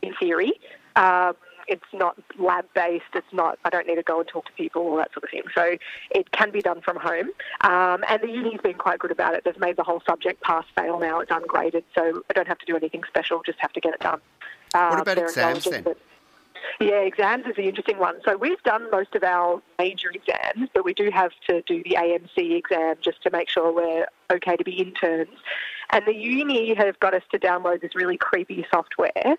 [0.03, 0.53] in theory.
[0.96, 1.35] Um,
[1.66, 3.05] it's not lab based.
[3.14, 3.59] It's not.
[3.64, 5.42] I don't need to go and talk to people, all that sort of thing.
[5.55, 5.77] So
[6.11, 7.31] it can be done from home.
[7.62, 9.44] Um, and the uni's been quite good about it.
[9.44, 11.20] They've made the whole subject pass fail now.
[11.20, 13.42] It's ungraded, so I don't have to do anything special.
[13.44, 14.20] Just have to get it done.
[14.74, 15.85] Uh, What about exams then?
[15.85, 15.96] that-
[16.81, 18.20] yeah, exams is the interesting one.
[18.24, 21.96] So we've done most of our major exams, but we do have to do the
[21.96, 25.29] AMC exam just to make sure we're okay to be interns.
[25.90, 29.37] And the uni have got us to download this really creepy software,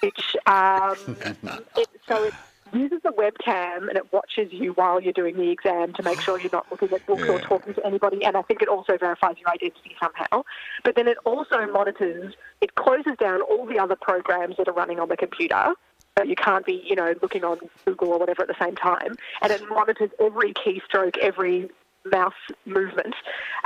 [0.00, 1.16] which um,
[1.76, 2.34] it, so it
[2.72, 6.38] uses a webcam and it watches you while you're doing the exam to make sure
[6.40, 8.24] you're not looking at books or talking to anybody.
[8.24, 10.42] And I think it also verifies your identity somehow.
[10.82, 12.34] But then it also monitors.
[12.60, 15.74] It closes down all the other programs that are running on the computer.
[16.18, 19.16] So you can't be, you know, looking on Google or whatever at the same time.
[19.42, 21.70] And it monitors every keystroke, every
[22.10, 22.32] mouse
[22.66, 23.14] movement.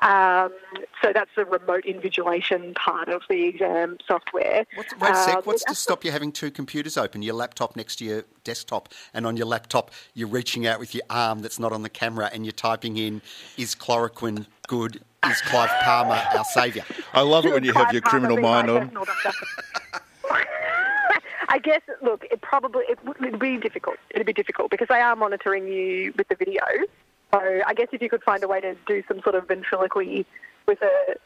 [0.02, 0.52] Um,
[1.02, 4.64] so that's the remote invigilation part of the exam software.
[4.74, 7.22] What's, wait a sec, Um, what's to stop you having two computers open?
[7.22, 11.04] Your laptop next to your desktop, and on your laptop, you're reaching out with your
[11.10, 13.22] arm that's not on the camera, and you're typing in,
[13.56, 15.00] is chloroquine good?
[15.28, 16.84] Is Clive Palmer our saviour?
[17.12, 18.92] I love it when you have your Clive criminal mind on.
[21.50, 23.96] I guess, look, it probably would it'd be difficult.
[24.10, 26.62] It'd be difficult because they are monitoring you with the video.
[27.32, 30.26] So I guess if you could find a way to do some sort of ventriloquy
[30.66, 31.16] with a,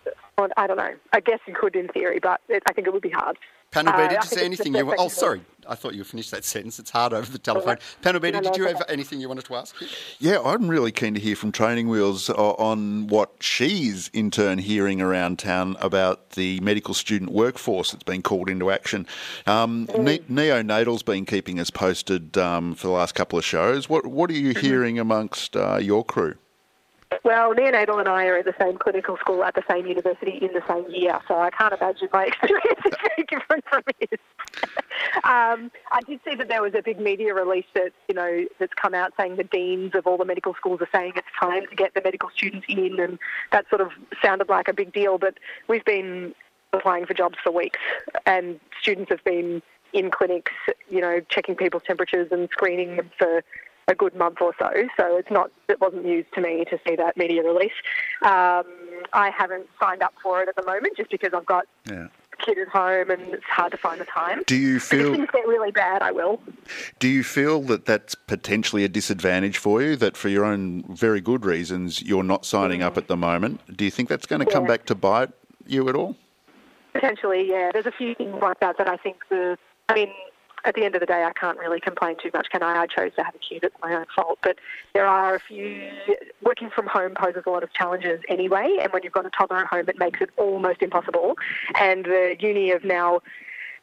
[0.57, 0.95] I don't know.
[1.13, 3.39] I guess you could in theory, but it, I think it would be hard.
[3.73, 4.85] Panel Uh, did you say anything you?
[4.85, 6.79] their Oh, sorry, I thought you finished that sentence.
[6.79, 7.79] It's hard over the telephone.
[8.03, 9.75] Panel B, did you have anything you wanted to ask?
[10.19, 15.01] Yeah, I'm really keen to hear from Training Wheels on what she's in turn hearing
[15.01, 19.07] around town about the medical student workforce that's been called into action.
[19.47, 23.89] Um, ne- neonatal's been keeping us posted um, for the last couple of shows.
[23.89, 26.35] What What are you hearing amongst uh, your crew?
[27.25, 30.53] Well, neonatal and I are at the same clinical school at the same university in
[30.53, 34.19] the same year, so I can't imagine my experience is very different from his.
[35.25, 38.75] um, I did see that there was a big media release that you know that's
[38.75, 41.77] come out saying the deans of all the medical schools are saying it's time to
[41.77, 43.19] get the medical students in, and
[43.51, 43.91] that sort of
[44.23, 45.19] sounded like a big deal.
[45.19, 46.35] But we've been
[46.73, 47.81] applying for jobs for weeks,
[48.27, 50.53] and students have been in clinics,
[50.89, 53.45] you know, checking people's temperatures and screening them for
[53.89, 54.71] a good month or so.
[54.97, 57.73] So it's not it wasn't news to me to see that media release.
[58.23, 58.65] Um,
[59.13, 62.07] I haven't signed up for it at the moment just because I've got Yeah.
[62.33, 64.43] a kid at home and it's hard to find the time.
[64.47, 66.41] Do you But if feel things get really bad, I will.
[67.01, 69.97] Do you feel that that's potentially a disadvantage for you?
[69.97, 73.77] That for your own very good reasons you're not signing up at the moment.
[73.77, 75.31] Do you think that's going to come back to bite
[75.67, 76.17] you at all?
[76.93, 77.71] Potentially, yeah.
[77.73, 79.59] There's a few things like that that I think the.
[79.89, 80.13] I mean,
[80.65, 82.83] at the end of the day, I can't really complain too much, can I?
[82.83, 84.39] I chose to have a kid; it's my own fault.
[84.43, 84.59] But
[84.95, 85.91] there are a few.
[86.43, 89.59] Working from home poses a lot of challenges anyway, and when you've got a toddler
[89.59, 91.37] at home, it makes it almost impossible.
[91.79, 93.21] And the uni have now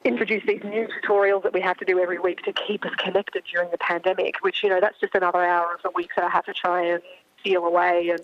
[0.06, 3.44] introduced these new tutorials that we have to do every week to keep us connected
[3.52, 4.36] during the pandemic.
[4.42, 6.84] Which you know, that's just another hour of the week that I have to try
[6.86, 7.02] and
[7.42, 8.22] steal away and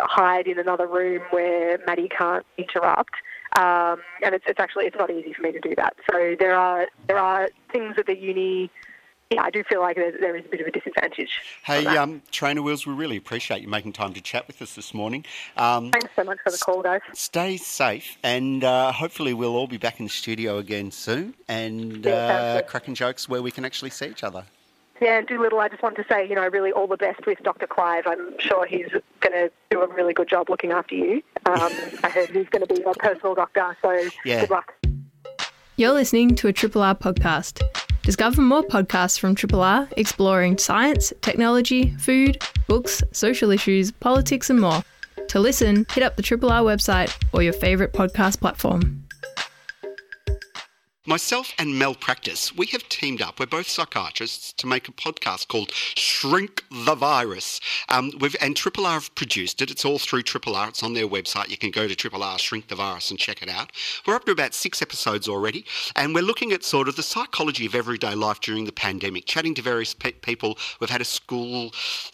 [0.00, 3.14] hide in another room where Maddie can't interrupt.
[3.56, 5.94] Um, and it's, it's actually it's not easy for me to do that.
[6.10, 8.70] So there are there are things at the uni.
[9.30, 11.40] Yeah, I do feel like there, there is a bit of a disadvantage.
[11.64, 14.92] Hey, um, Trainer Wheels, we really appreciate you making time to chat with us this
[14.92, 15.24] morning.
[15.56, 17.00] Um, Thanks so much for the call, guys.
[17.14, 22.04] stay safe, and uh, hopefully we'll all be back in the studio again soon, and
[22.04, 22.12] Yeah,
[22.58, 24.44] uh, cracking jokes where we can actually see each other.
[25.00, 27.38] Yeah, and Doolittle, I just want to say, you know, really all the best with
[27.42, 27.66] Dr.
[27.66, 28.04] Clive.
[28.06, 28.88] I'm sure he's
[29.20, 31.22] going to do a really good job looking after you.
[31.46, 31.70] Um,
[32.04, 34.40] I heard he's going to be your personal doctor, so Yeah.
[34.42, 34.72] good luck.
[35.76, 37.60] You're listening to a Triple R podcast.
[38.02, 44.60] Discover more podcasts from Triple R exploring science, technology, food, books, social issues, politics, and
[44.60, 44.82] more.
[45.28, 49.03] To listen, hit up the Triple R website or your favourite podcast platform.
[51.06, 53.38] Myself and Mel Practice, we have teamed up.
[53.38, 57.60] We're both psychiatrists to make a podcast called Shrink the Virus.
[57.90, 59.70] Um, we've and Triple R have produced it.
[59.70, 60.68] It's all through Triple R.
[60.68, 61.50] It's on their website.
[61.50, 63.70] You can go to Triple R Shrink the Virus and check it out.
[64.06, 67.66] We're up to about six episodes already, and we're looking at sort of the psychology
[67.66, 70.56] of everyday life during the pandemic, chatting to various pe- people.
[70.80, 71.72] We've had a school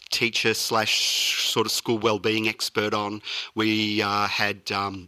[0.09, 3.21] teacher slash sort of school well-being expert on.
[3.55, 4.69] We uh, had.
[4.69, 5.07] Um,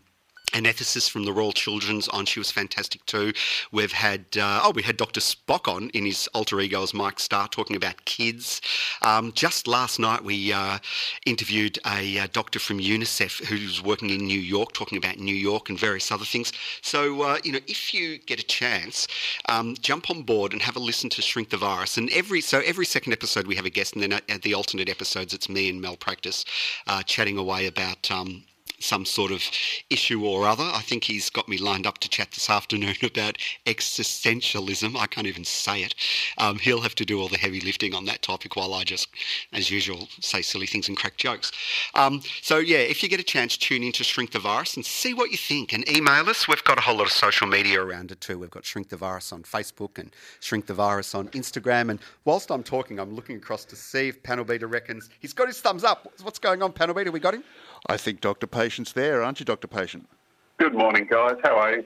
[0.54, 2.26] ethicist from the Royal Children's on.
[2.26, 3.34] She was fantastic too.
[3.72, 5.20] We've had uh, oh, we had Dr.
[5.20, 8.62] Spock on in his alter ego as Mike Starr talking about kids.
[9.02, 10.80] Um, just last night we uh,
[11.26, 15.70] interviewed a uh, doctor from UNICEF who's working in New York, talking about New York
[15.70, 16.54] and various other things.
[16.82, 19.08] So uh, you know, if you get a chance,
[19.50, 21.98] um, jump on board and have a listen to Shrink the Virus.
[21.98, 24.90] And every so every second episode we have a guest, and then at the alternate
[24.90, 26.46] episodes it's me and Malpractice
[26.88, 28.10] uh, chatting away about.
[28.12, 28.44] Um,
[28.84, 29.44] some sort of
[29.90, 30.64] issue or other.
[30.64, 34.96] I think he's got me lined up to chat this afternoon about existentialism.
[34.98, 35.96] I can't even say it.
[36.38, 39.08] Um, he'll have to do all the heavy lifting on that topic while I just,
[39.54, 41.52] as usual, say silly things and crack jokes.
[41.96, 44.86] Um, so, yeah, if you get a chance, tune in to Shrink the Virus and
[44.86, 46.48] see what you think and email us.
[46.48, 48.38] We've got a whole lot of social media around it too.
[48.38, 51.90] We've got Shrink the Virus on Facebook and Shrink the Virus on Instagram.
[51.90, 55.48] And whilst I'm talking, I'm looking across to see if Panel Beater reckons he's got
[55.48, 56.12] his thumbs up.
[56.22, 57.12] What's going on, Panel Beater?
[57.12, 57.44] We got him?
[57.88, 58.48] I think Dr.
[58.74, 59.68] Patient's there, aren't you, Dr.
[59.68, 60.10] Patient?
[60.58, 61.36] Good morning, guys.
[61.44, 61.86] How are you?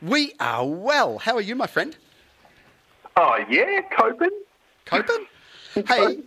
[0.00, 1.18] We are well.
[1.18, 1.96] How are you, my friend?
[3.16, 4.30] Oh, yeah, coping.
[4.84, 5.26] Coping?
[5.88, 6.18] hey,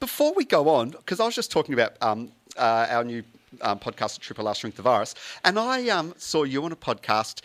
[0.00, 3.22] before we go on, because I was just talking about um, uh, our new
[3.62, 5.14] um, podcast, Triple R Shrink the Virus,
[5.44, 7.42] and I um, saw you on a podcast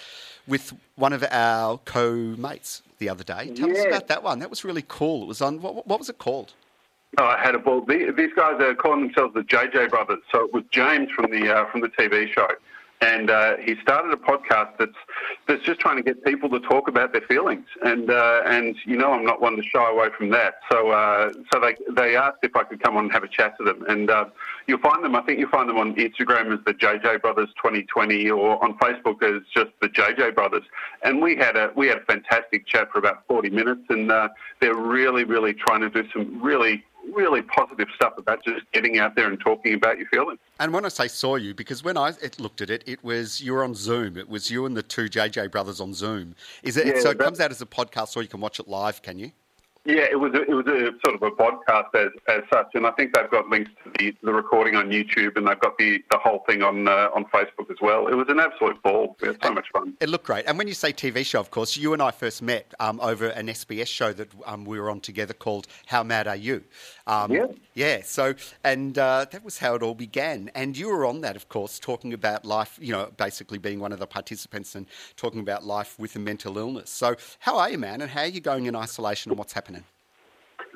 [0.47, 3.53] with one of our co-mates the other day.
[3.53, 3.75] Tell Yeah.
[3.81, 4.39] us about that one.
[4.39, 5.21] That was really cool.
[5.21, 6.53] It was on, what, what was it called?
[7.17, 7.81] Oh, I had a ball.
[7.81, 10.19] The- These guys are calling themselves the JJ Brothers.
[10.31, 12.47] So it was James from the uh, from the TV show,
[12.99, 14.97] and uh, he started a podcast that's
[15.47, 17.65] that's just trying to get people to talk about their feelings.
[17.83, 20.55] And uh, and you know, I'm not one to shy away from that.
[20.69, 23.57] So uh, so they they asked if I could come on and have a chat
[23.59, 24.25] to them, and uh,
[24.67, 25.15] you'll find them.
[25.15, 29.23] I think you'll find them on Instagram as the JJ Brothers 2020, or on Facebook
[29.23, 30.63] as just the JJ Brothers.
[31.03, 34.27] And we had a we had a fantastic chat for about 40 minutes, and uh,
[34.59, 39.15] they're really really trying to do some really really positive stuff about just getting out
[39.15, 40.39] there and talking about your feelings.
[40.59, 43.53] And when I say saw you, because when I looked at it, it was you
[43.53, 44.17] were on Zoom.
[44.17, 46.35] It was you and the two JJ brothers on Zoom.
[46.63, 47.09] Is it Yeah, so?
[47.11, 49.01] It comes out as a podcast, or you can watch it live.
[49.01, 49.31] Can you?
[49.85, 52.87] Yeah, it was a, it was a sort of a podcast as, as such, and
[52.87, 56.03] I think they've got links to the, the recording on YouTube, and they've got the,
[56.09, 58.07] the whole thing on uh, on Facebook as well.
[58.07, 59.15] It was an absolute ball.
[59.21, 59.93] We had so much fun.
[59.99, 60.45] It looked great.
[60.47, 63.27] And when you say TV show, of course, you and I first met um, over
[63.27, 66.63] an SBS show that um, we were on together called How Mad Are You?
[67.05, 67.45] Um, Yeah.
[67.75, 68.01] Yeah.
[68.03, 70.49] So, and uh, that was how it all began.
[70.55, 73.91] And you were on that, of course, talking about life, you know, basically being one
[73.91, 76.89] of the participants and talking about life with a mental illness.
[76.89, 78.01] So, how are you, man?
[78.01, 79.74] And how are you going in isolation and what's happening?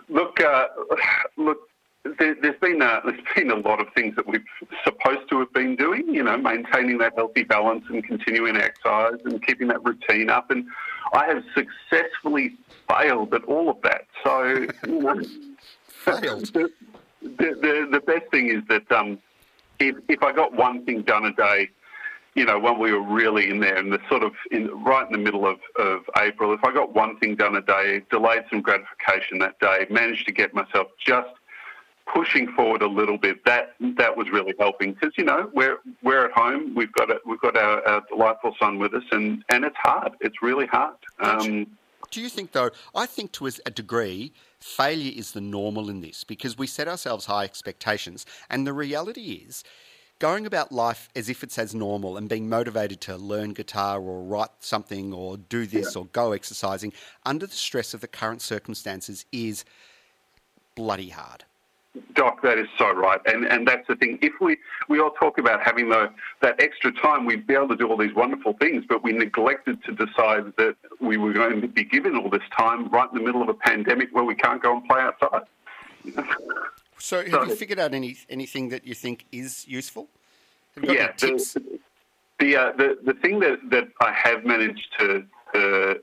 [0.09, 0.67] Look, uh,
[1.37, 1.59] look.
[2.17, 4.45] There, there's been a, there's been a lot of things that we've
[4.85, 6.07] supposed to have been doing.
[6.07, 10.49] You know, maintaining that healthy balance and continuing exercise and keeping that routine up.
[10.49, 10.65] And
[11.13, 12.55] I have successfully
[12.89, 14.07] failed at all of that.
[14.23, 15.21] So, you know,
[15.87, 16.45] Failed.
[16.53, 16.71] the,
[17.21, 19.19] the, the, the best thing is that um,
[19.79, 21.69] if, if I got one thing done a day,
[22.35, 25.11] you know, when we were really in there in the sort of in, right in
[25.11, 28.61] the middle of, of April, if I got one thing done a day, delayed some
[28.61, 31.29] gratification that day, managed to get myself just
[32.13, 36.25] pushing forward a little bit, that that was really helping because you know we're we're
[36.25, 39.63] at home, we've got a, we've got our, our delightful son with us, and, and
[39.63, 40.95] it's hard, it's really hard.
[41.19, 41.67] Um,
[42.11, 42.71] Do you think, though?
[42.95, 47.25] I think to a degree, failure is the normal in this because we set ourselves
[47.25, 49.63] high expectations, and the reality is.
[50.19, 54.21] Going about life as if it's as normal and being motivated to learn guitar or
[54.21, 56.91] write something or do this or go exercising
[57.25, 59.63] under the stress of the current circumstances is
[60.75, 61.45] bloody hard.
[62.15, 64.19] Doc, that is so right, and and that's the thing.
[64.21, 64.57] If we
[64.89, 67.97] we all talk about having the that extra time, we'd be able to do all
[67.97, 72.15] these wonderful things, but we neglected to decide that we were going to be given
[72.15, 74.85] all this time right in the middle of a pandemic where we can't go and
[74.85, 75.43] play outside.
[76.99, 80.07] So, have you figured out any anything that you think is useful?
[80.75, 81.79] Have you got yeah, the
[82.39, 85.93] the, uh, the the thing that, that I have managed to uh,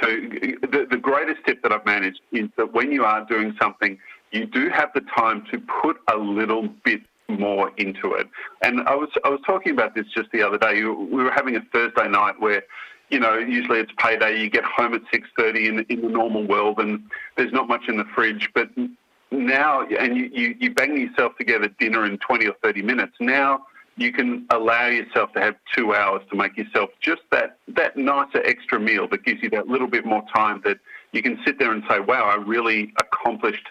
[0.00, 3.98] to the, the greatest tip that I've managed is that when you are doing something,
[4.32, 8.26] you do have the time to put a little bit more into it.
[8.62, 10.82] And I was I was talking about this just the other day.
[10.84, 12.62] We were having a Thursday night where.
[13.10, 14.38] You know, usually it's payday.
[14.38, 17.04] You get home at six thirty in in the normal world, and
[17.38, 18.50] there's not much in the fridge.
[18.54, 18.68] But
[19.30, 23.12] now, and you, you, you bang yourself together dinner in 20 or 30 minutes.
[23.20, 23.66] Now
[23.98, 28.42] you can allow yourself to have two hours to make yourself just that, that nicer
[28.44, 30.78] extra meal that gives you that little bit more time that
[31.12, 33.66] you can sit there and say, wow, I really accomplished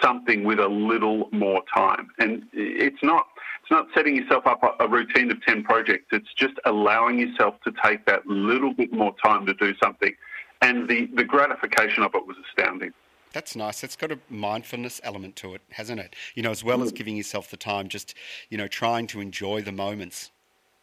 [0.00, 2.08] something with a little more time.
[2.18, 3.26] And it's not,
[3.62, 6.06] it's not setting yourself up a, routine of 10 projects.
[6.10, 10.14] It's just allowing yourself to take that little bit more time to do something.
[10.62, 12.92] And the, the gratification of it was astounding.
[13.32, 13.84] That's nice.
[13.84, 16.16] It's got a mindfulness element to it, hasn't it?
[16.34, 18.14] You know, as well as giving yourself the time, just
[18.48, 20.30] you know, trying to enjoy the moments.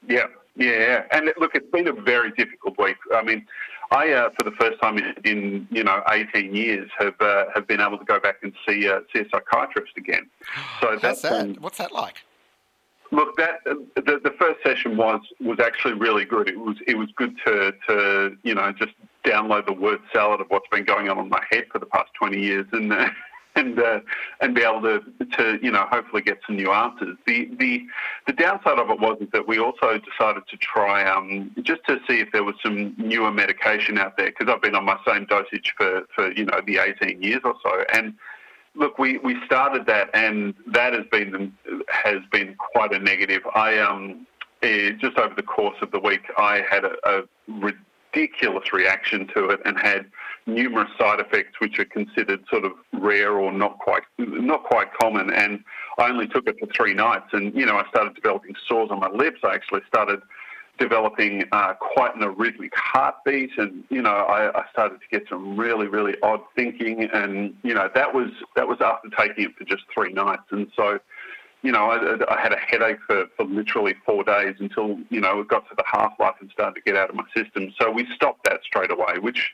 [0.07, 2.97] Yeah, yeah, and look, it's been a very difficult week.
[3.13, 3.45] I mean,
[3.91, 7.67] I, uh, for the first time in, in, you know 18 years, have uh, have
[7.67, 10.29] been able to go back and see uh, see a psychiatrist again.
[10.81, 11.59] So that's that?
[11.61, 12.23] What's that like?
[13.11, 16.49] Look, that the, the first session was was actually really good.
[16.49, 18.93] It was it was good to to you know just
[19.23, 22.09] download the word salad of what's been going on in my head for the past
[22.19, 22.93] 20 years and.
[22.93, 23.09] Uh,
[23.57, 23.99] and uh,
[24.39, 25.01] and be able to,
[25.35, 27.17] to you know hopefully get some new answers.
[27.25, 27.85] The the
[28.27, 32.19] the downside of it was that we also decided to try um, just to see
[32.19, 35.73] if there was some newer medication out there because I've been on my same dosage
[35.75, 38.13] for, for you know the 18 years or so and
[38.77, 41.53] look, we, we started that, and that has been
[41.89, 43.41] has been quite a negative.
[43.53, 44.27] I um
[44.61, 49.49] eh, just over the course of the week, I had a, a ridiculous reaction to
[49.49, 50.05] it and had
[50.45, 55.31] numerous side effects which are considered sort of rare or not quite not quite common.
[55.31, 55.63] And
[55.97, 58.99] I only took it for three nights, and you know I started developing sores on
[58.99, 59.39] my lips.
[59.43, 60.21] I actually started
[60.77, 65.57] developing uh, quite an arrhythmic heartbeat, and you know I, I, started to get some
[65.57, 69.63] really really odd thinking, and you know that was that was after taking it for
[69.63, 70.99] just three nights, and so
[71.61, 75.39] you know I, I had a headache for, for literally four days until you know
[75.39, 77.73] it got to the half life and started to get out of my system.
[77.79, 79.53] So we stopped that straight away, which.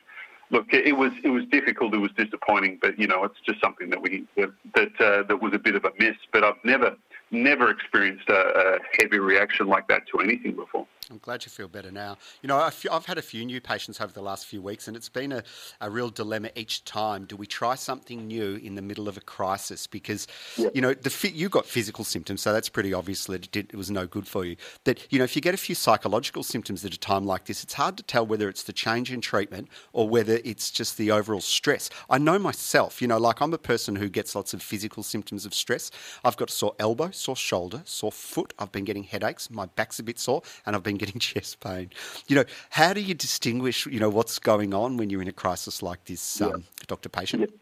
[0.50, 1.94] Look, it was it was difficult.
[1.94, 5.40] It was disappointing, but you know, it's just something that we that that, uh, that
[5.40, 6.16] was a bit of a miss.
[6.32, 6.94] But I've never
[7.30, 10.86] never experienced a, a heavy reaction like that to anything before.
[11.10, 12.16] I'm glad you feel better now.
[12.42, 15.08] You know, I've had a few new patients over the last few weeks, and it's
[15.08, 15.42] been a,
[15.80, 17.26] a real dilemma each time.
[17.26, 19.86] Do we try something new in the middle of a crisis?
[19.86, 20.26] Because,
[20.56, 23.76] you know, the you got physical symptoms, so that's pretty obvious that it, did, it
[23.76, 24.56] was no good for you.
[24.84, 27.62] That, you know, if you get a few psychological symptoms at a time like this,
[27.62, 31.10] it's hard to tell whether it's the change in treatment or whether it's just the
[31.10, 31.90] overall stress.
[32.08, 35.44] I know myself, you know, like I'm a person who gets lots of physical symptoms
[35.44, 35.90] of stress.
[36.24, 38.54] I've got sore elbow, sore shoulder, sore foot.
[38.58, 39.50] I've been getting headaches.
[39.50, 41.90] My back's a bit sore, and I've been getting chest pain.
[42.26, 45.32] You know, how do you distinguish, you know, what's going on when you're in a
[45.32, 46.56] crisis like this, um, yeah.
[46.86, 47.42] Doctor Patient?
[47.42, 47.56] Yeah.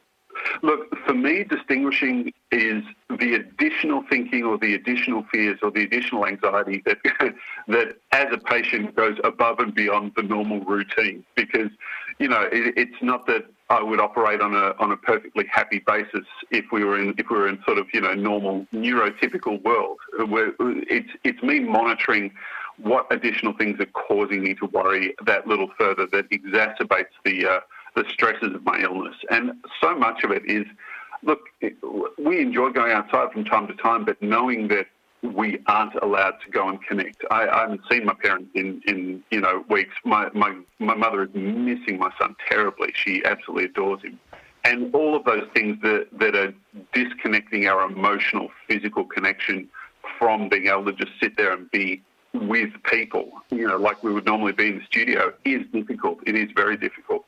[0.62, 6.26] Look, for me, distinguishing is the additional thinking or the additional fears or the additional
[6.26, 6.98] anxiety that
[7.68, 11.24] that as a patient goes above and beyond the normal routine.
[11.34, 11.70] Because
[12.18, 15.82] you know, it, it's not that I would operate on a on a perfectly happy
[15.86, 19.62] basis if we were in if we were in sort of you know normal neurotypical
[19.62, 19.98] world.
[20.28, 22.32] Where it's it's me monitoring
[22.78, 27.60] what additional things are causing me to worry that little further that exacerbates the uh,
[27.94, 29.16] the stresses of my illness.
[29.30, 30.64] And so much of it is,
[31.22, 31.40] look,
[32.18, 34.86] we enjoy going outside from time to time, but knowing that
[35.22, 37.22] we aren't allowed to go and connect.
[37.30, 39.94] I, I haven't seen my parents in, in you know weeks.
[40.04, 42.92] My, my my mother is missing my son terribly.
[42.94, 44.18] She absolutely adores him.
[44.64, 46.54] And all of those things that, that are
[46.92, 49.68] disconnecting our emotional, physical connection
[50.18, 52.00] from being able to just sit there and be
[52.34, 56.20] with people, you know, like we would normally be in the studio, is difficult.
[56.26, 57.24] It is very difficult.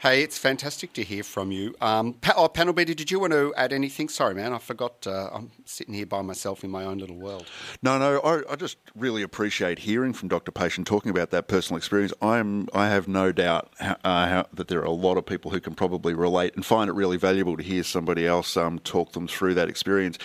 [0.00, 1.74] Hey, it's fantastic to hear from you.
[1.78, 4.08] Um, pa- oh, panel beater, did you want to add anything?
[4.08, 5.06] Sorry, man, I forgot.
[5.06, 7.44] Uh, I'm sitting here by myself in my own little world.
[7.82, 10.52] No, no, I, I, just really appreciate hearing from Dr.
[10.52, 12.14] Patient talking about that personal experience.
[12.22, 15.60] I'm, I have no doubt uh, how, that there are a lot of people who
[15.60, 19.28] can probably relate and find it really valuable to hear somebody else um, talk them
[19.28, 20.16] through that experience.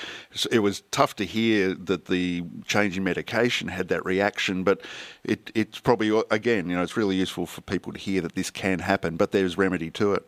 [0.52, 4.80] It was tough to hear that the change in medication had that reaction, but
[5.26, 8.50] it, it's probably again, you know, it's really useful for people to hear that this
[8.50, 10.24] can happen, but there's remedy to it.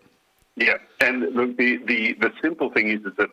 [0.55, 3.29] Yeah, and the the, the simple thing is, is that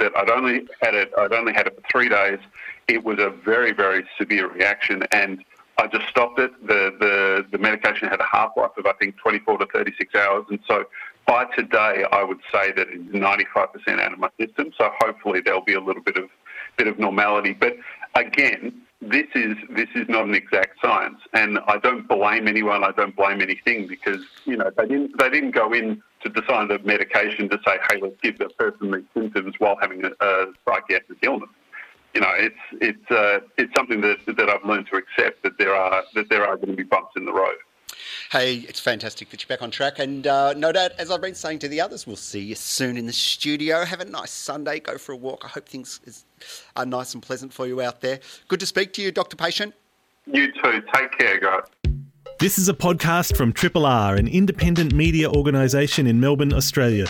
[0.00, 2.40] that I'd only had it I'd only had it for three days.
[2.88, 5.44] It was a very very severe reaction, and
[5.78, 6.50] I just stopped it.
[6.66, 10.44] The the the medication had a half life of I think 24 to 36 hours,
[10.50, 10.84] and so
[11.26, 14.72] by today I would say that it's 95% out of my system.
[14.76, 16.28] So hopefully there'll be a little bit of
[16.76, 17.52] bit of normality.
[17.52, 17.76] But
[18.16, 22.84] again, this is this is not an exact science, and I don't blame anyone.
[22.84, 26.68] I don't blame anything because you know they didn't they didn't go in to decide
[26.68, 30.46] the medication to say, hey, let's give that person these symptoms while having a, a
[30.64, 31.50] psychiatric illness.
[32.14, 35.74] You know, it's it's uh, it's something that that I've learned to accept that there
[35.74, 37.56] are that there are going to be bumps in the road.
[38.30, 39.98] Hey, it's fantastic that you're back on track.
[39.98, 42.96] And uh, no doubt, as I've been saying to the others, we'll see you soon
[42.96, 43.84] in the studio.
[43.84, 44.80] Have a nice Sunday.
[44.80, 45.44] Go for a walk.
[45.44, 46.24] I hope things
[46.76, 48.20] are nice and pleasant for you out there.
[48.48, 49.36] Good to speak to you, Dr.
[49.36, 49.74] Patient.
[50.26, 50.82] You too.
[50.94, 51.64] Take care, guys.
[52.40, 57.06] This is a podcast from Triple R, an independent media organisation in Melbourne, Australia.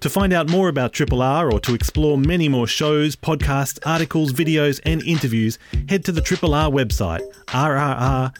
[0.00, 4.32] To find out more about Triple R or to explore many more shows, podcasts, articles,
[4.32, 5.58] videos, and interviews,
[5.88, 8.38] head to the Triple R website, rrr.org.au.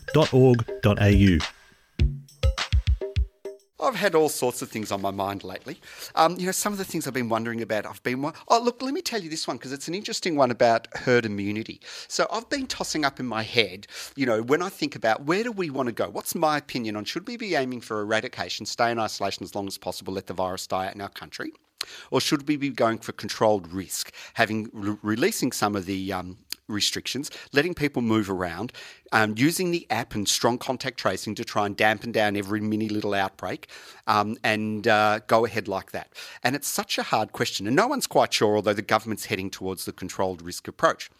[3.80, 5.80] I've had all sorts of things on my mind lately.
[6.16, 7.86] Um, you know, some of the things I've been wondering about.
[7.86, 10.50] I've been, oh, look, let me tell you this one because it's an interesting one
[10.50, 11.80] about herd immunity.
[12.08, 15.44] So I've been tossing up in my head, you know, when I think about where
[15.44, 16.08] do we want to go?
[16.08, 19.68] What's my opinion on should we be aiming for eradication, stay in isolation as long
[19.68, 21.52] as possible, let the virus die out in our country?
[22.10, 26.38] Or should we be going for controlled risk, having re- releasing some of the um,
[26.68, 28.72] restrictions, letting people move around,
[29.12, 32.88] um, using the app and strong contact tracing to try and dampen down every mini
[32.88, 33.68] little outbreak,
[34.06, 36.12] um, and uh, go ahead like that.
[36.44, 39.50] And it's such a hard question, and no one's quite sure, although the government's heading
[39.50, 41.10] towards the controlled risk approach.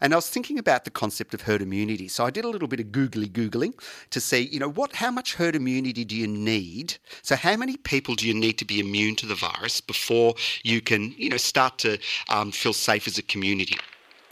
[0.00, 2.68] And I was thinking about the concept of herd immunity, so I did a little
[2.68, 3.74] bit of googly googling
[4.10, 6.96] to see, you know, what, how much herd immunity do you need?
[7.22, 10.80] So how many people do you need to be immune to the virus before you
[10.80, 11.98] can, you know, start to
[12.28, 13.76] um, feel safe as a community?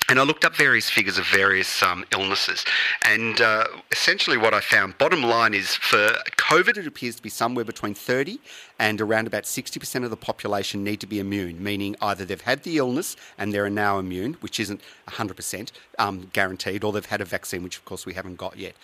[0.09, 2.65] And I looked up various figures of various um, illnesses.
[3.03, 7.31] And uh, essentially, what I found bottom line is for COVID, it appears to be
[7.31, 8.39] somewhere between 30
[8.79, 12.63] and around about 60% of the population need to be immune, meaning either they've had
[12.63, 17.25] the illness and they're now immune, which isn't 100% um, guaranteed, or they've had a
[17.25, 18.75] vaccine, which of course we haven't got yet.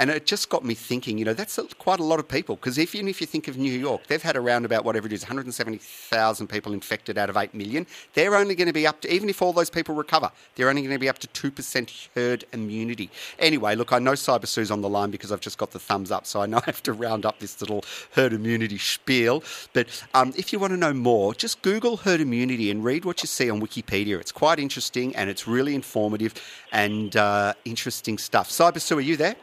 [0.00, 2.56] And it just got me thinking, you know, that's quite a lot of people.
[2.56, 5.22] Because even if you think of New York, they've had around about whatever it is,
[5.22, 7.86] 170,000 people infected out of 8 million.
[8.14, 10.80] They're only going to be up to, even if all those people recover, they're only
[10.80, 13.10] going to be up to 2% herd immunity.
[13.38, 16.10] Anyway, look, I know Cyber Sioux's on the line because I've just got the thumbs
[16.10, 19.44] up, so I know I have to round up this little herd immunity spiel.
[19.74, 23.22] But um, if you want to know more, just Google herd immunity and read what
[23.22, 24.18] you see on Wikipedia.
[24.18, 26.32] It's quite interesting and it's really informative
[26.72, 28.48] and uh, interesting stuff.
[28.48, 29.36] Cyber Sioux, are you there?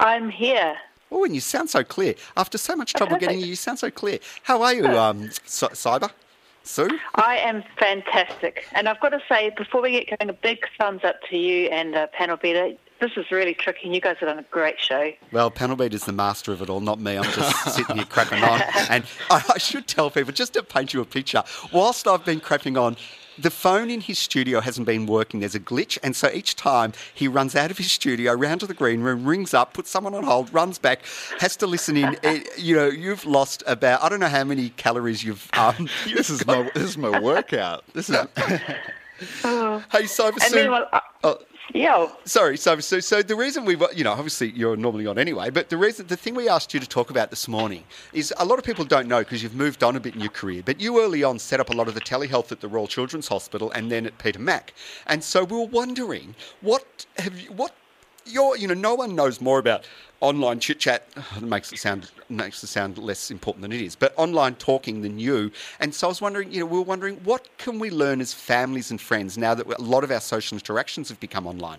[0.00, 0.76] I'm here.
[1.12, 2.14] Oh, and you sound so clear.
[2.36, 4.18] After so much trouble getting you, you sound so clear.
[4.42, 6.10] How are you, um, Cyber?
[6.62, 6.88] Sioux?
[7.16, 8.64] I am fantastic.
[8.72, 11.68] And I've got to say, before we get going, a big thumbs up to you
[11.68, 12.72] and uh, Panel Beater.
[13.00, 15.10] This is really tricky, and you guys have done a great show.
[15.32, 17.16] Well, Panel Beater's the master of it all, not me.
[17.16, 18.62] I'm just sitting here crapping on.
[18.90, 21.42] And I, I should tell people, just to paint you a picture,
[21.72, 22.96] whilst I've been crapping on,
[23.42, 25.40] the phone in his studio hasn't been working.
[25.40, 28.66] There's a glitch, and so each time he runs out of his studio, round to
[28.66, 31.00] the green room, rings up, puts someone on hold, runs back,
[31.38, 32.16] has to listen in.
[32.22, 35.48] It, you know, you've lost about I don't know how many calories you've.
[35.54, 37.84] Um, this is my this is my workout.
[37.94, 38.16] This is.
[38.16, 38.28] Oh.
[39.92, 41.38] hey, Cyber And then, well, uh, Oh,
[41.74, 42.08] yeah.
[42.24, 45.68] Sorry, so, so so the reason we, you know, obviously you're normally on anyway, but
[45.68, 48.58] the reason, the thing we asked you to talk about this morning is a lot
[48.58, 51.00] of people don't know because you've moved on a bit in your career, but you
[51.00, 53.90] early on set up a lot of the telehealth at the Royal Children's Hospital and
[53.90, 54.74] then at Peter Mac,
[55.06, 57.74] and so we were wondering what have you, what
[58.26, 59.86] your, you know, no one knows more about
[60.20, 61.06] online chit chat.
[61.40, 65.18] Makes it sound makes it sound less important than it is, but online talking than
[65.18, 65.50] you.
[65.80, 68.32] And so I was wondering, you know, we were wondering what can we learn as
[68.32, 71.78] families and friends now that a lot of our social interactions have become online.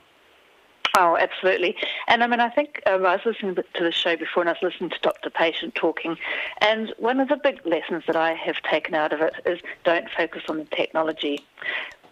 [0.97, 1.77] Oh, absolutely.
[2.07, 4.53] And I mean, I think um, I was listening to the show before and I
[4.53, 5.29] was listening to Dr.
[5.29, 6.17] Patient talking.
[6.59, 10.09] And one of the big lessons that I have taken out of it is don't
[10.09, 11.45] focus on the technology.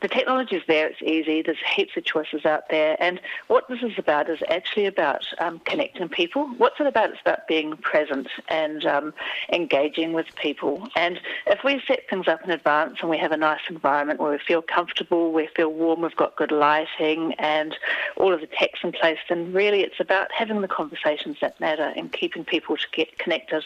[0.01, 2.95] The technology is there, it's easy, there's heaps of choices out there.
[3.01, 6.45] And what this is about is actually about um, connecting people.
[6.57, 7.09] What's it about?
[7.09, 9.13] It's about being present and um,
[9.51, 10.87] engaging with people.
[10.95, 14.31] And if we set things up in advance and we have a nice environment where
[14.31, 17.75] we feel comfortable, we feel warm, we've got good lighting and
[18.15, 21.91] all of the tech's in place, then really it's about having the conversations that matter
[21.95, 23.63] and keeping people to get connected.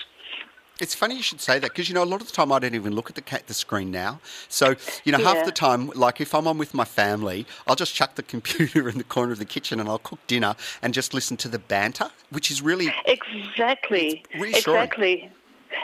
[0.84, 2.60] It's funny you should say that because you know a lot of the time I
[2.60, 4.20] don't even look at the cat the screen now.
[4.50, 4.76] So
[5.06, 8.16] you know half the time, like if I'm on with my family, I'll just chuck
[8.16, 11.38] the computer in the corner of the kitchen and I'll cook dinner and just listen
[11.38, 14.26] to the banter, which is really Exactly.
[14.38, 14.84] reassuring.
[14.84, 15.32] Exactly.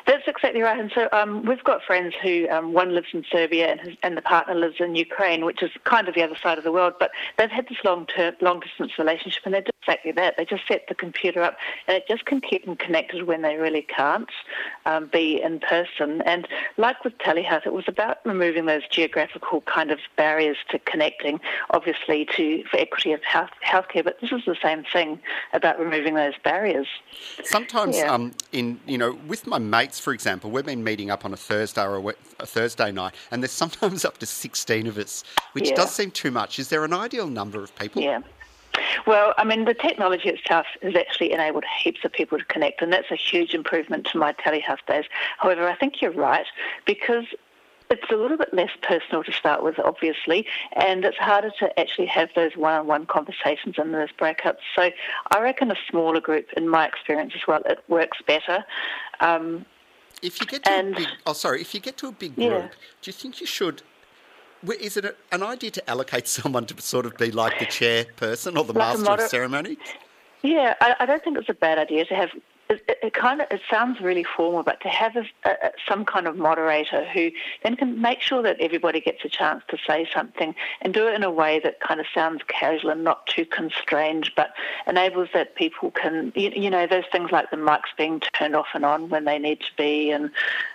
[0.05, 0.79] That's exactly right.
[0.79, 4.17] And so um, we've got friends who um, one lives in Serbia and, his, and
[4.17, 6.93] the partner lives in Ukraine, which is kind of the other side of the world.
[6.99, 10.35] But they've had this long term, long distance relationship, and they do exactly that.
[10.37, 13.57] They just set the computer up, and it just can keep them connected when they
[13.57, 14.29] really can't
[14.85, 16.21] um, be in person.
[16.21, 21.39] And like with telehealth, it was about removing those geographical kind of barriers to connecting,
[21.71, 24.03] obviously to for equity of health healthcare.
[24.03, 25.19] But this is the same thing
[25.53, 26.87] about removing those barriers.
[27.43, 28.13] Sometimes, Yeah.
[28.13, 31.37] um, in you know, with my mates, for example, we've been meeting up on a
[31.37, 35.23] Thursday or a, a Thursday night, and there's sometimes up to sixteen of us,
[35.53, 35.75] which Yeah.
[35.75, 36.59] does seem too much.
[36.59, 38.01] Is there an ideal number of people?
[38.01, 38.19] Yeah.
[39.07, 42.91] Well, I mean, the technology itself has actually enabled heaps of people to connect, and
[42.91, 45.05] that's a huge improvement to my telehealth days.
[45.37, 46.45] However, I think you're right
[46.85, 47.25] because
[47.89, 52.05] it's a little bit less personal to start with, obviously, and it's harder to actually
[52.05, 54.59] have those one-on-one conversations and those breakups.
[54.75, 54.91] So
[55.31, 58.63] I reckon a smaller group, in my experience as well, it works better.
[59.19, 59.65] Um,
[60.21, 62.33] If you get to And- a big, oh sorry, if you get to a big
[62.35, 62.49] Yeah.
[62.49, 63.81] group, do you think you should?
[64.81, 68.57] Is it a, an idea to allocate someone to sort of be like the chairperson
[68.57, 69.77] or the Like master moder- of ceremony?
[70.41, 72.31] Yeah, I, I don't think it's a bad idea to have.
[72.69, 76.05] It, it, it kind of it sounds really formal, but to have a, a, some
[76.05, 77.31] kind of moderator who
[77.63, 81.15] then can make sure that everybody gets a chance to say something and do it
[81.15, 84.53] in a way that kind of sounds casual and not too constrained, but
[84.85, 88.67] enables that people can, you, you know, those things like the mics being turned off
[88.75, 90.29] and on when they need to be, and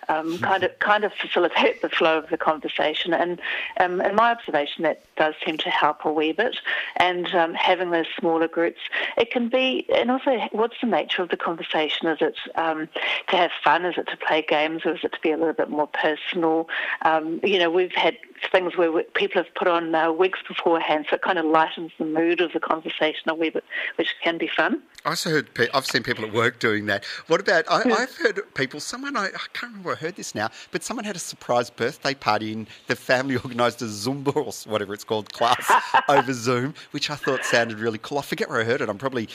[0.08, 3.14] um, kind of kind of facilitate the flow of the conversation.
[3.14, 3.40] And
[3.78, 6.56] um, in my observation, that does seem to help a wee bit.
[6.96, 8.80] And um, having those smaller groups,
[9.16, 11.83] it can be, and also, what's the nature of the conversation?
[11.86, 12.88] Is it um,
[13.28, 13.84] to have fun?
[13.84, 14.82] Is it to play games?
[14.84, 16.68] Or is it to be a little bit more personal?
[17.02, 18.16] Um, you know, we've had
[18.50, 22.04] things where people have put on uh, wigs beforehand, so it kind of lightens the
[22.04, 23.64] mood of the conversation a wee bit,
[23.96, 24.82] which can be fun.
[25.04, 25.50] I also heard.
[25.74, 27.04] I've seen people at work doing that.
[27.26, 27.70] What about?
[27.70, 28.80] I, have heard people.
[28.80, 29.92] Someone I, I, can't remember.
[29.92, 33.82] I heard this now, but someone had a surprise birthday party and the family organised
[33.82, 35.70] a Zumba or whatever it's called class
[36.08, 38.18] over Zoom, which I thought sounded really cool.
[38.18, 38.88] I forget where I heard it.
[38.88, 39.26] I'm probably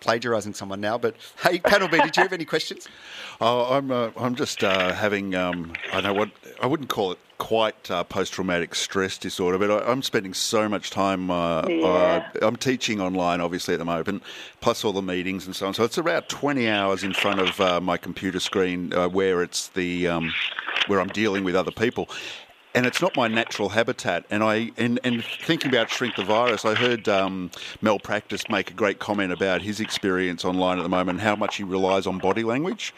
[0.00, 0.98] plagiarising someone now.
[0.98, 2.88] But hey, panel B, did you have any questions?
[3.40, 3.90] Oh, I'm.
[3.90, 5.34] Uh, I'm just uh, having.
[5.34, 6.30] Um, I know what.
[6.62, 10.88] I wouldn't call it quite uh, post-traumatic stress disorder, but I, am spending so much
[10.88, 11.30] time.
[11.30, 11.84] Uh, yeah.
[11.84, 14.22] uh, I'm teaching online, obviously at the moment,
[14.62, 15.74] plus all the meetings and so on.
[15.74, 19.68] So it's about 20 hours in front of uh, my computer screen, uh, where it's
[19.68, 20.32] the um,
[20.86, 22.08] where I'm dealing with other people.
[22.74, 24.24] And it's not my natural habitat.
[24.30, 27.50] And I, and, and thinking about shrink the virus, I heard um,
[27.82, 31.56] Mel Practice make a great comment about his experience online at the moment, how much
[31.56, 32.94] he relies on body language.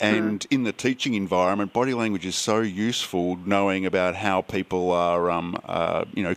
[0.00, 0.46] And mm.
[0.52, 5.58] in the teaching environment, body language is so useful, knowing about how people are, um,
[5.64, 6.34] uh, you know,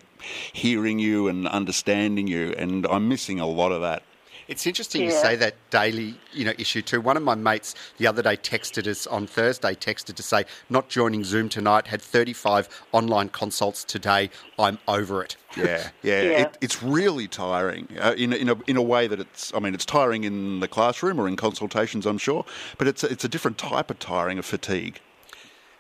[0.54, 2.54] hearing you and understanding you.
[2.58, 4.04] And I'm missing a lot of that.
[4.52, 5.08] It's interesting yeah.
[5.08, 7.00] you say that daily, you know, issue too.
[7.00, 10.90] One of my mates the other day texted us on Thursday, texted to say, not
[10.90, 14.30] joining Zoom tonight, had 35 online consults today.
[14.60, 15.38] I'm over it.
[15.56, 16.22] Yeah, yeah.
[16.22, 16.30] yeah.
[16.42, 19.74] It, it's really tiring uh, in, in, a, in a way that it's, I mean,
[19.74, 22.44] it's tiring in the classroom or in consultations, I'm sure,
[22.78, 25.00] but it's a, it's a different type of tiring, of fatigue.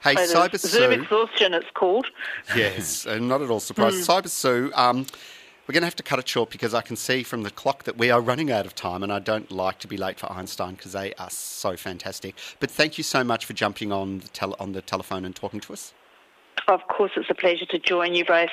[0.01, 2.07] Hey, so Cyber Zoom exhaustion, it's called.
[2.55, 3.97] Yes, and not at all surprised.
[3.97, 4.21] Mm.
[4.21, 5.05] Cyber Sioux, um,
[5.71, 7.85] we're going to have to cut it short because I can see from the clock
[7.85, 10.29] that we are running out of time, and I don't like to be late for
[10.29, 12.35] Einstein because they are so fantastic.
[12.59, 15.61] But thank you so much for jumping on the, tele- on the telephone and talking
[15.61, 15.93] to us.
[16.67, 18.49] Of course, it's a pleasure to join you both.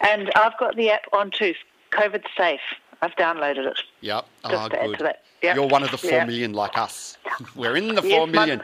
[0.00, 1.54] And I've got the app on too,
[1.92, 2.58] COVID Safe.
[3.00, 3.78] I've downloaded it.
[4.00, 4.26] Yep.
[4.48, 5.14] Just oh, good.
[5.44, 5.54] Yep.
[5.54, 6.26] You're one of the four yep.
[6.26, 7.16] million like us.
[7.54, 8.62] We're in the four yes, million.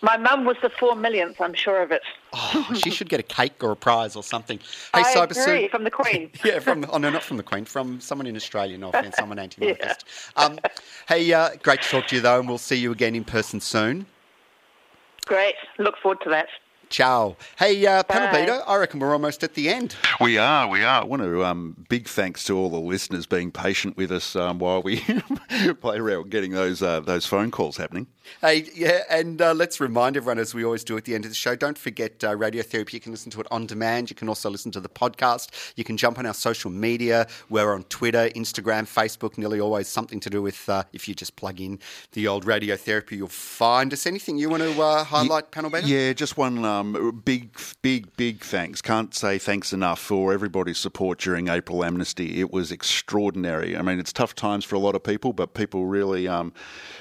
[0.00, 2.02] My, mum was the four millionth, I'm sure of it.
[2.32, 4.58] Oh, she should get a cake or a prize or something.
[4.94, 5.68] Hey, I Cyber agree, Sioux.
[5.68, 6.30] from the Queen.
[6.44, 8.76] yeah, from oh no, not from the Queen, from someone in Australia.
[8.78, 10.04] No offense, someone anti-monarchist.
[10.36, 10.44] yeah.
[10.44, 10.58] um,
[11.08, 13.60] hey, uh, great to talk to you though, and we'll see you again in person
[13.60, 14.06] soon.
[15.26, 16.48] Great, look forward to that.
[16.90, 17.36] Ciao.
[17.58, 19.94] Hey, uh, panel beater, I reckon we're almost at the end.
[20.20, 21.02] We are, we are.
[21.02, 24.58] I want to, um, big thanks to all the listeners being patient with us um,
[24.58, 25.00] while we
[25.80, 28.06] play around getting those, uh, those phone calls happening.
[28.40, 31.30] Hey, yeah, and uh, let's remind everyone, as we always do at the end of
[31.30, 32.92] the show, don't forget uh, Radiotherapy.
[32.92, 34.10] You can listen to it on demand.
[34.10, 35.72] You can also listen to the podcast.
[35.76, 37.26] You can jump on our social media.
[37.48, 41.36] We're on Twitter, Instagram, Facebook, nearly always something to do with, uh, if you just
[41.36, 41.78] plug in
[42.12, 44.06] the old Radiotherapy, you'll find us.
[44.06, 45.86] Anything you want to uh, highlight, yeah, panel beater?
[45.86, 48.80] Yeah, just one um, big, big, big thanks.
[48.80, 52.40] Can't say thanks enough for everybody's support during April Amnesty.
[52.40, 53.76] It was extraordinary.
[53.76, 56.52] I mean, it's tough times for a lot of people, but people really, um,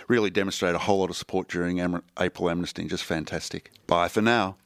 [0.08, 2.86] really demonstrate a whole lot of support during Am- April Amnesty.
[2.86, 3.72] Just fantastic.
[3.88, 4.58] Bye for now.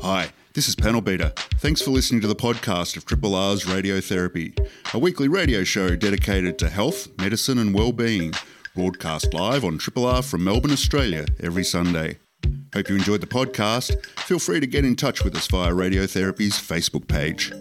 [0.00, 1.32] Hi, this is Panel Beater.
[1.56, 4.56] Thanks for listening to the podcast of Triple R's Radiotherapy,
[4.94, 8.32] a weekly radio show dedicated to health, medicine, and well-being.
[8.76, 12.18] Broadcast live on Triple R from Melbourne, Australia, every Sunday.
[12.74, 14.04] Hope you enjoyed the podcast.
[14.20, 17.52] Feel free to get in touch with us via Radiotherapy's Facebook page.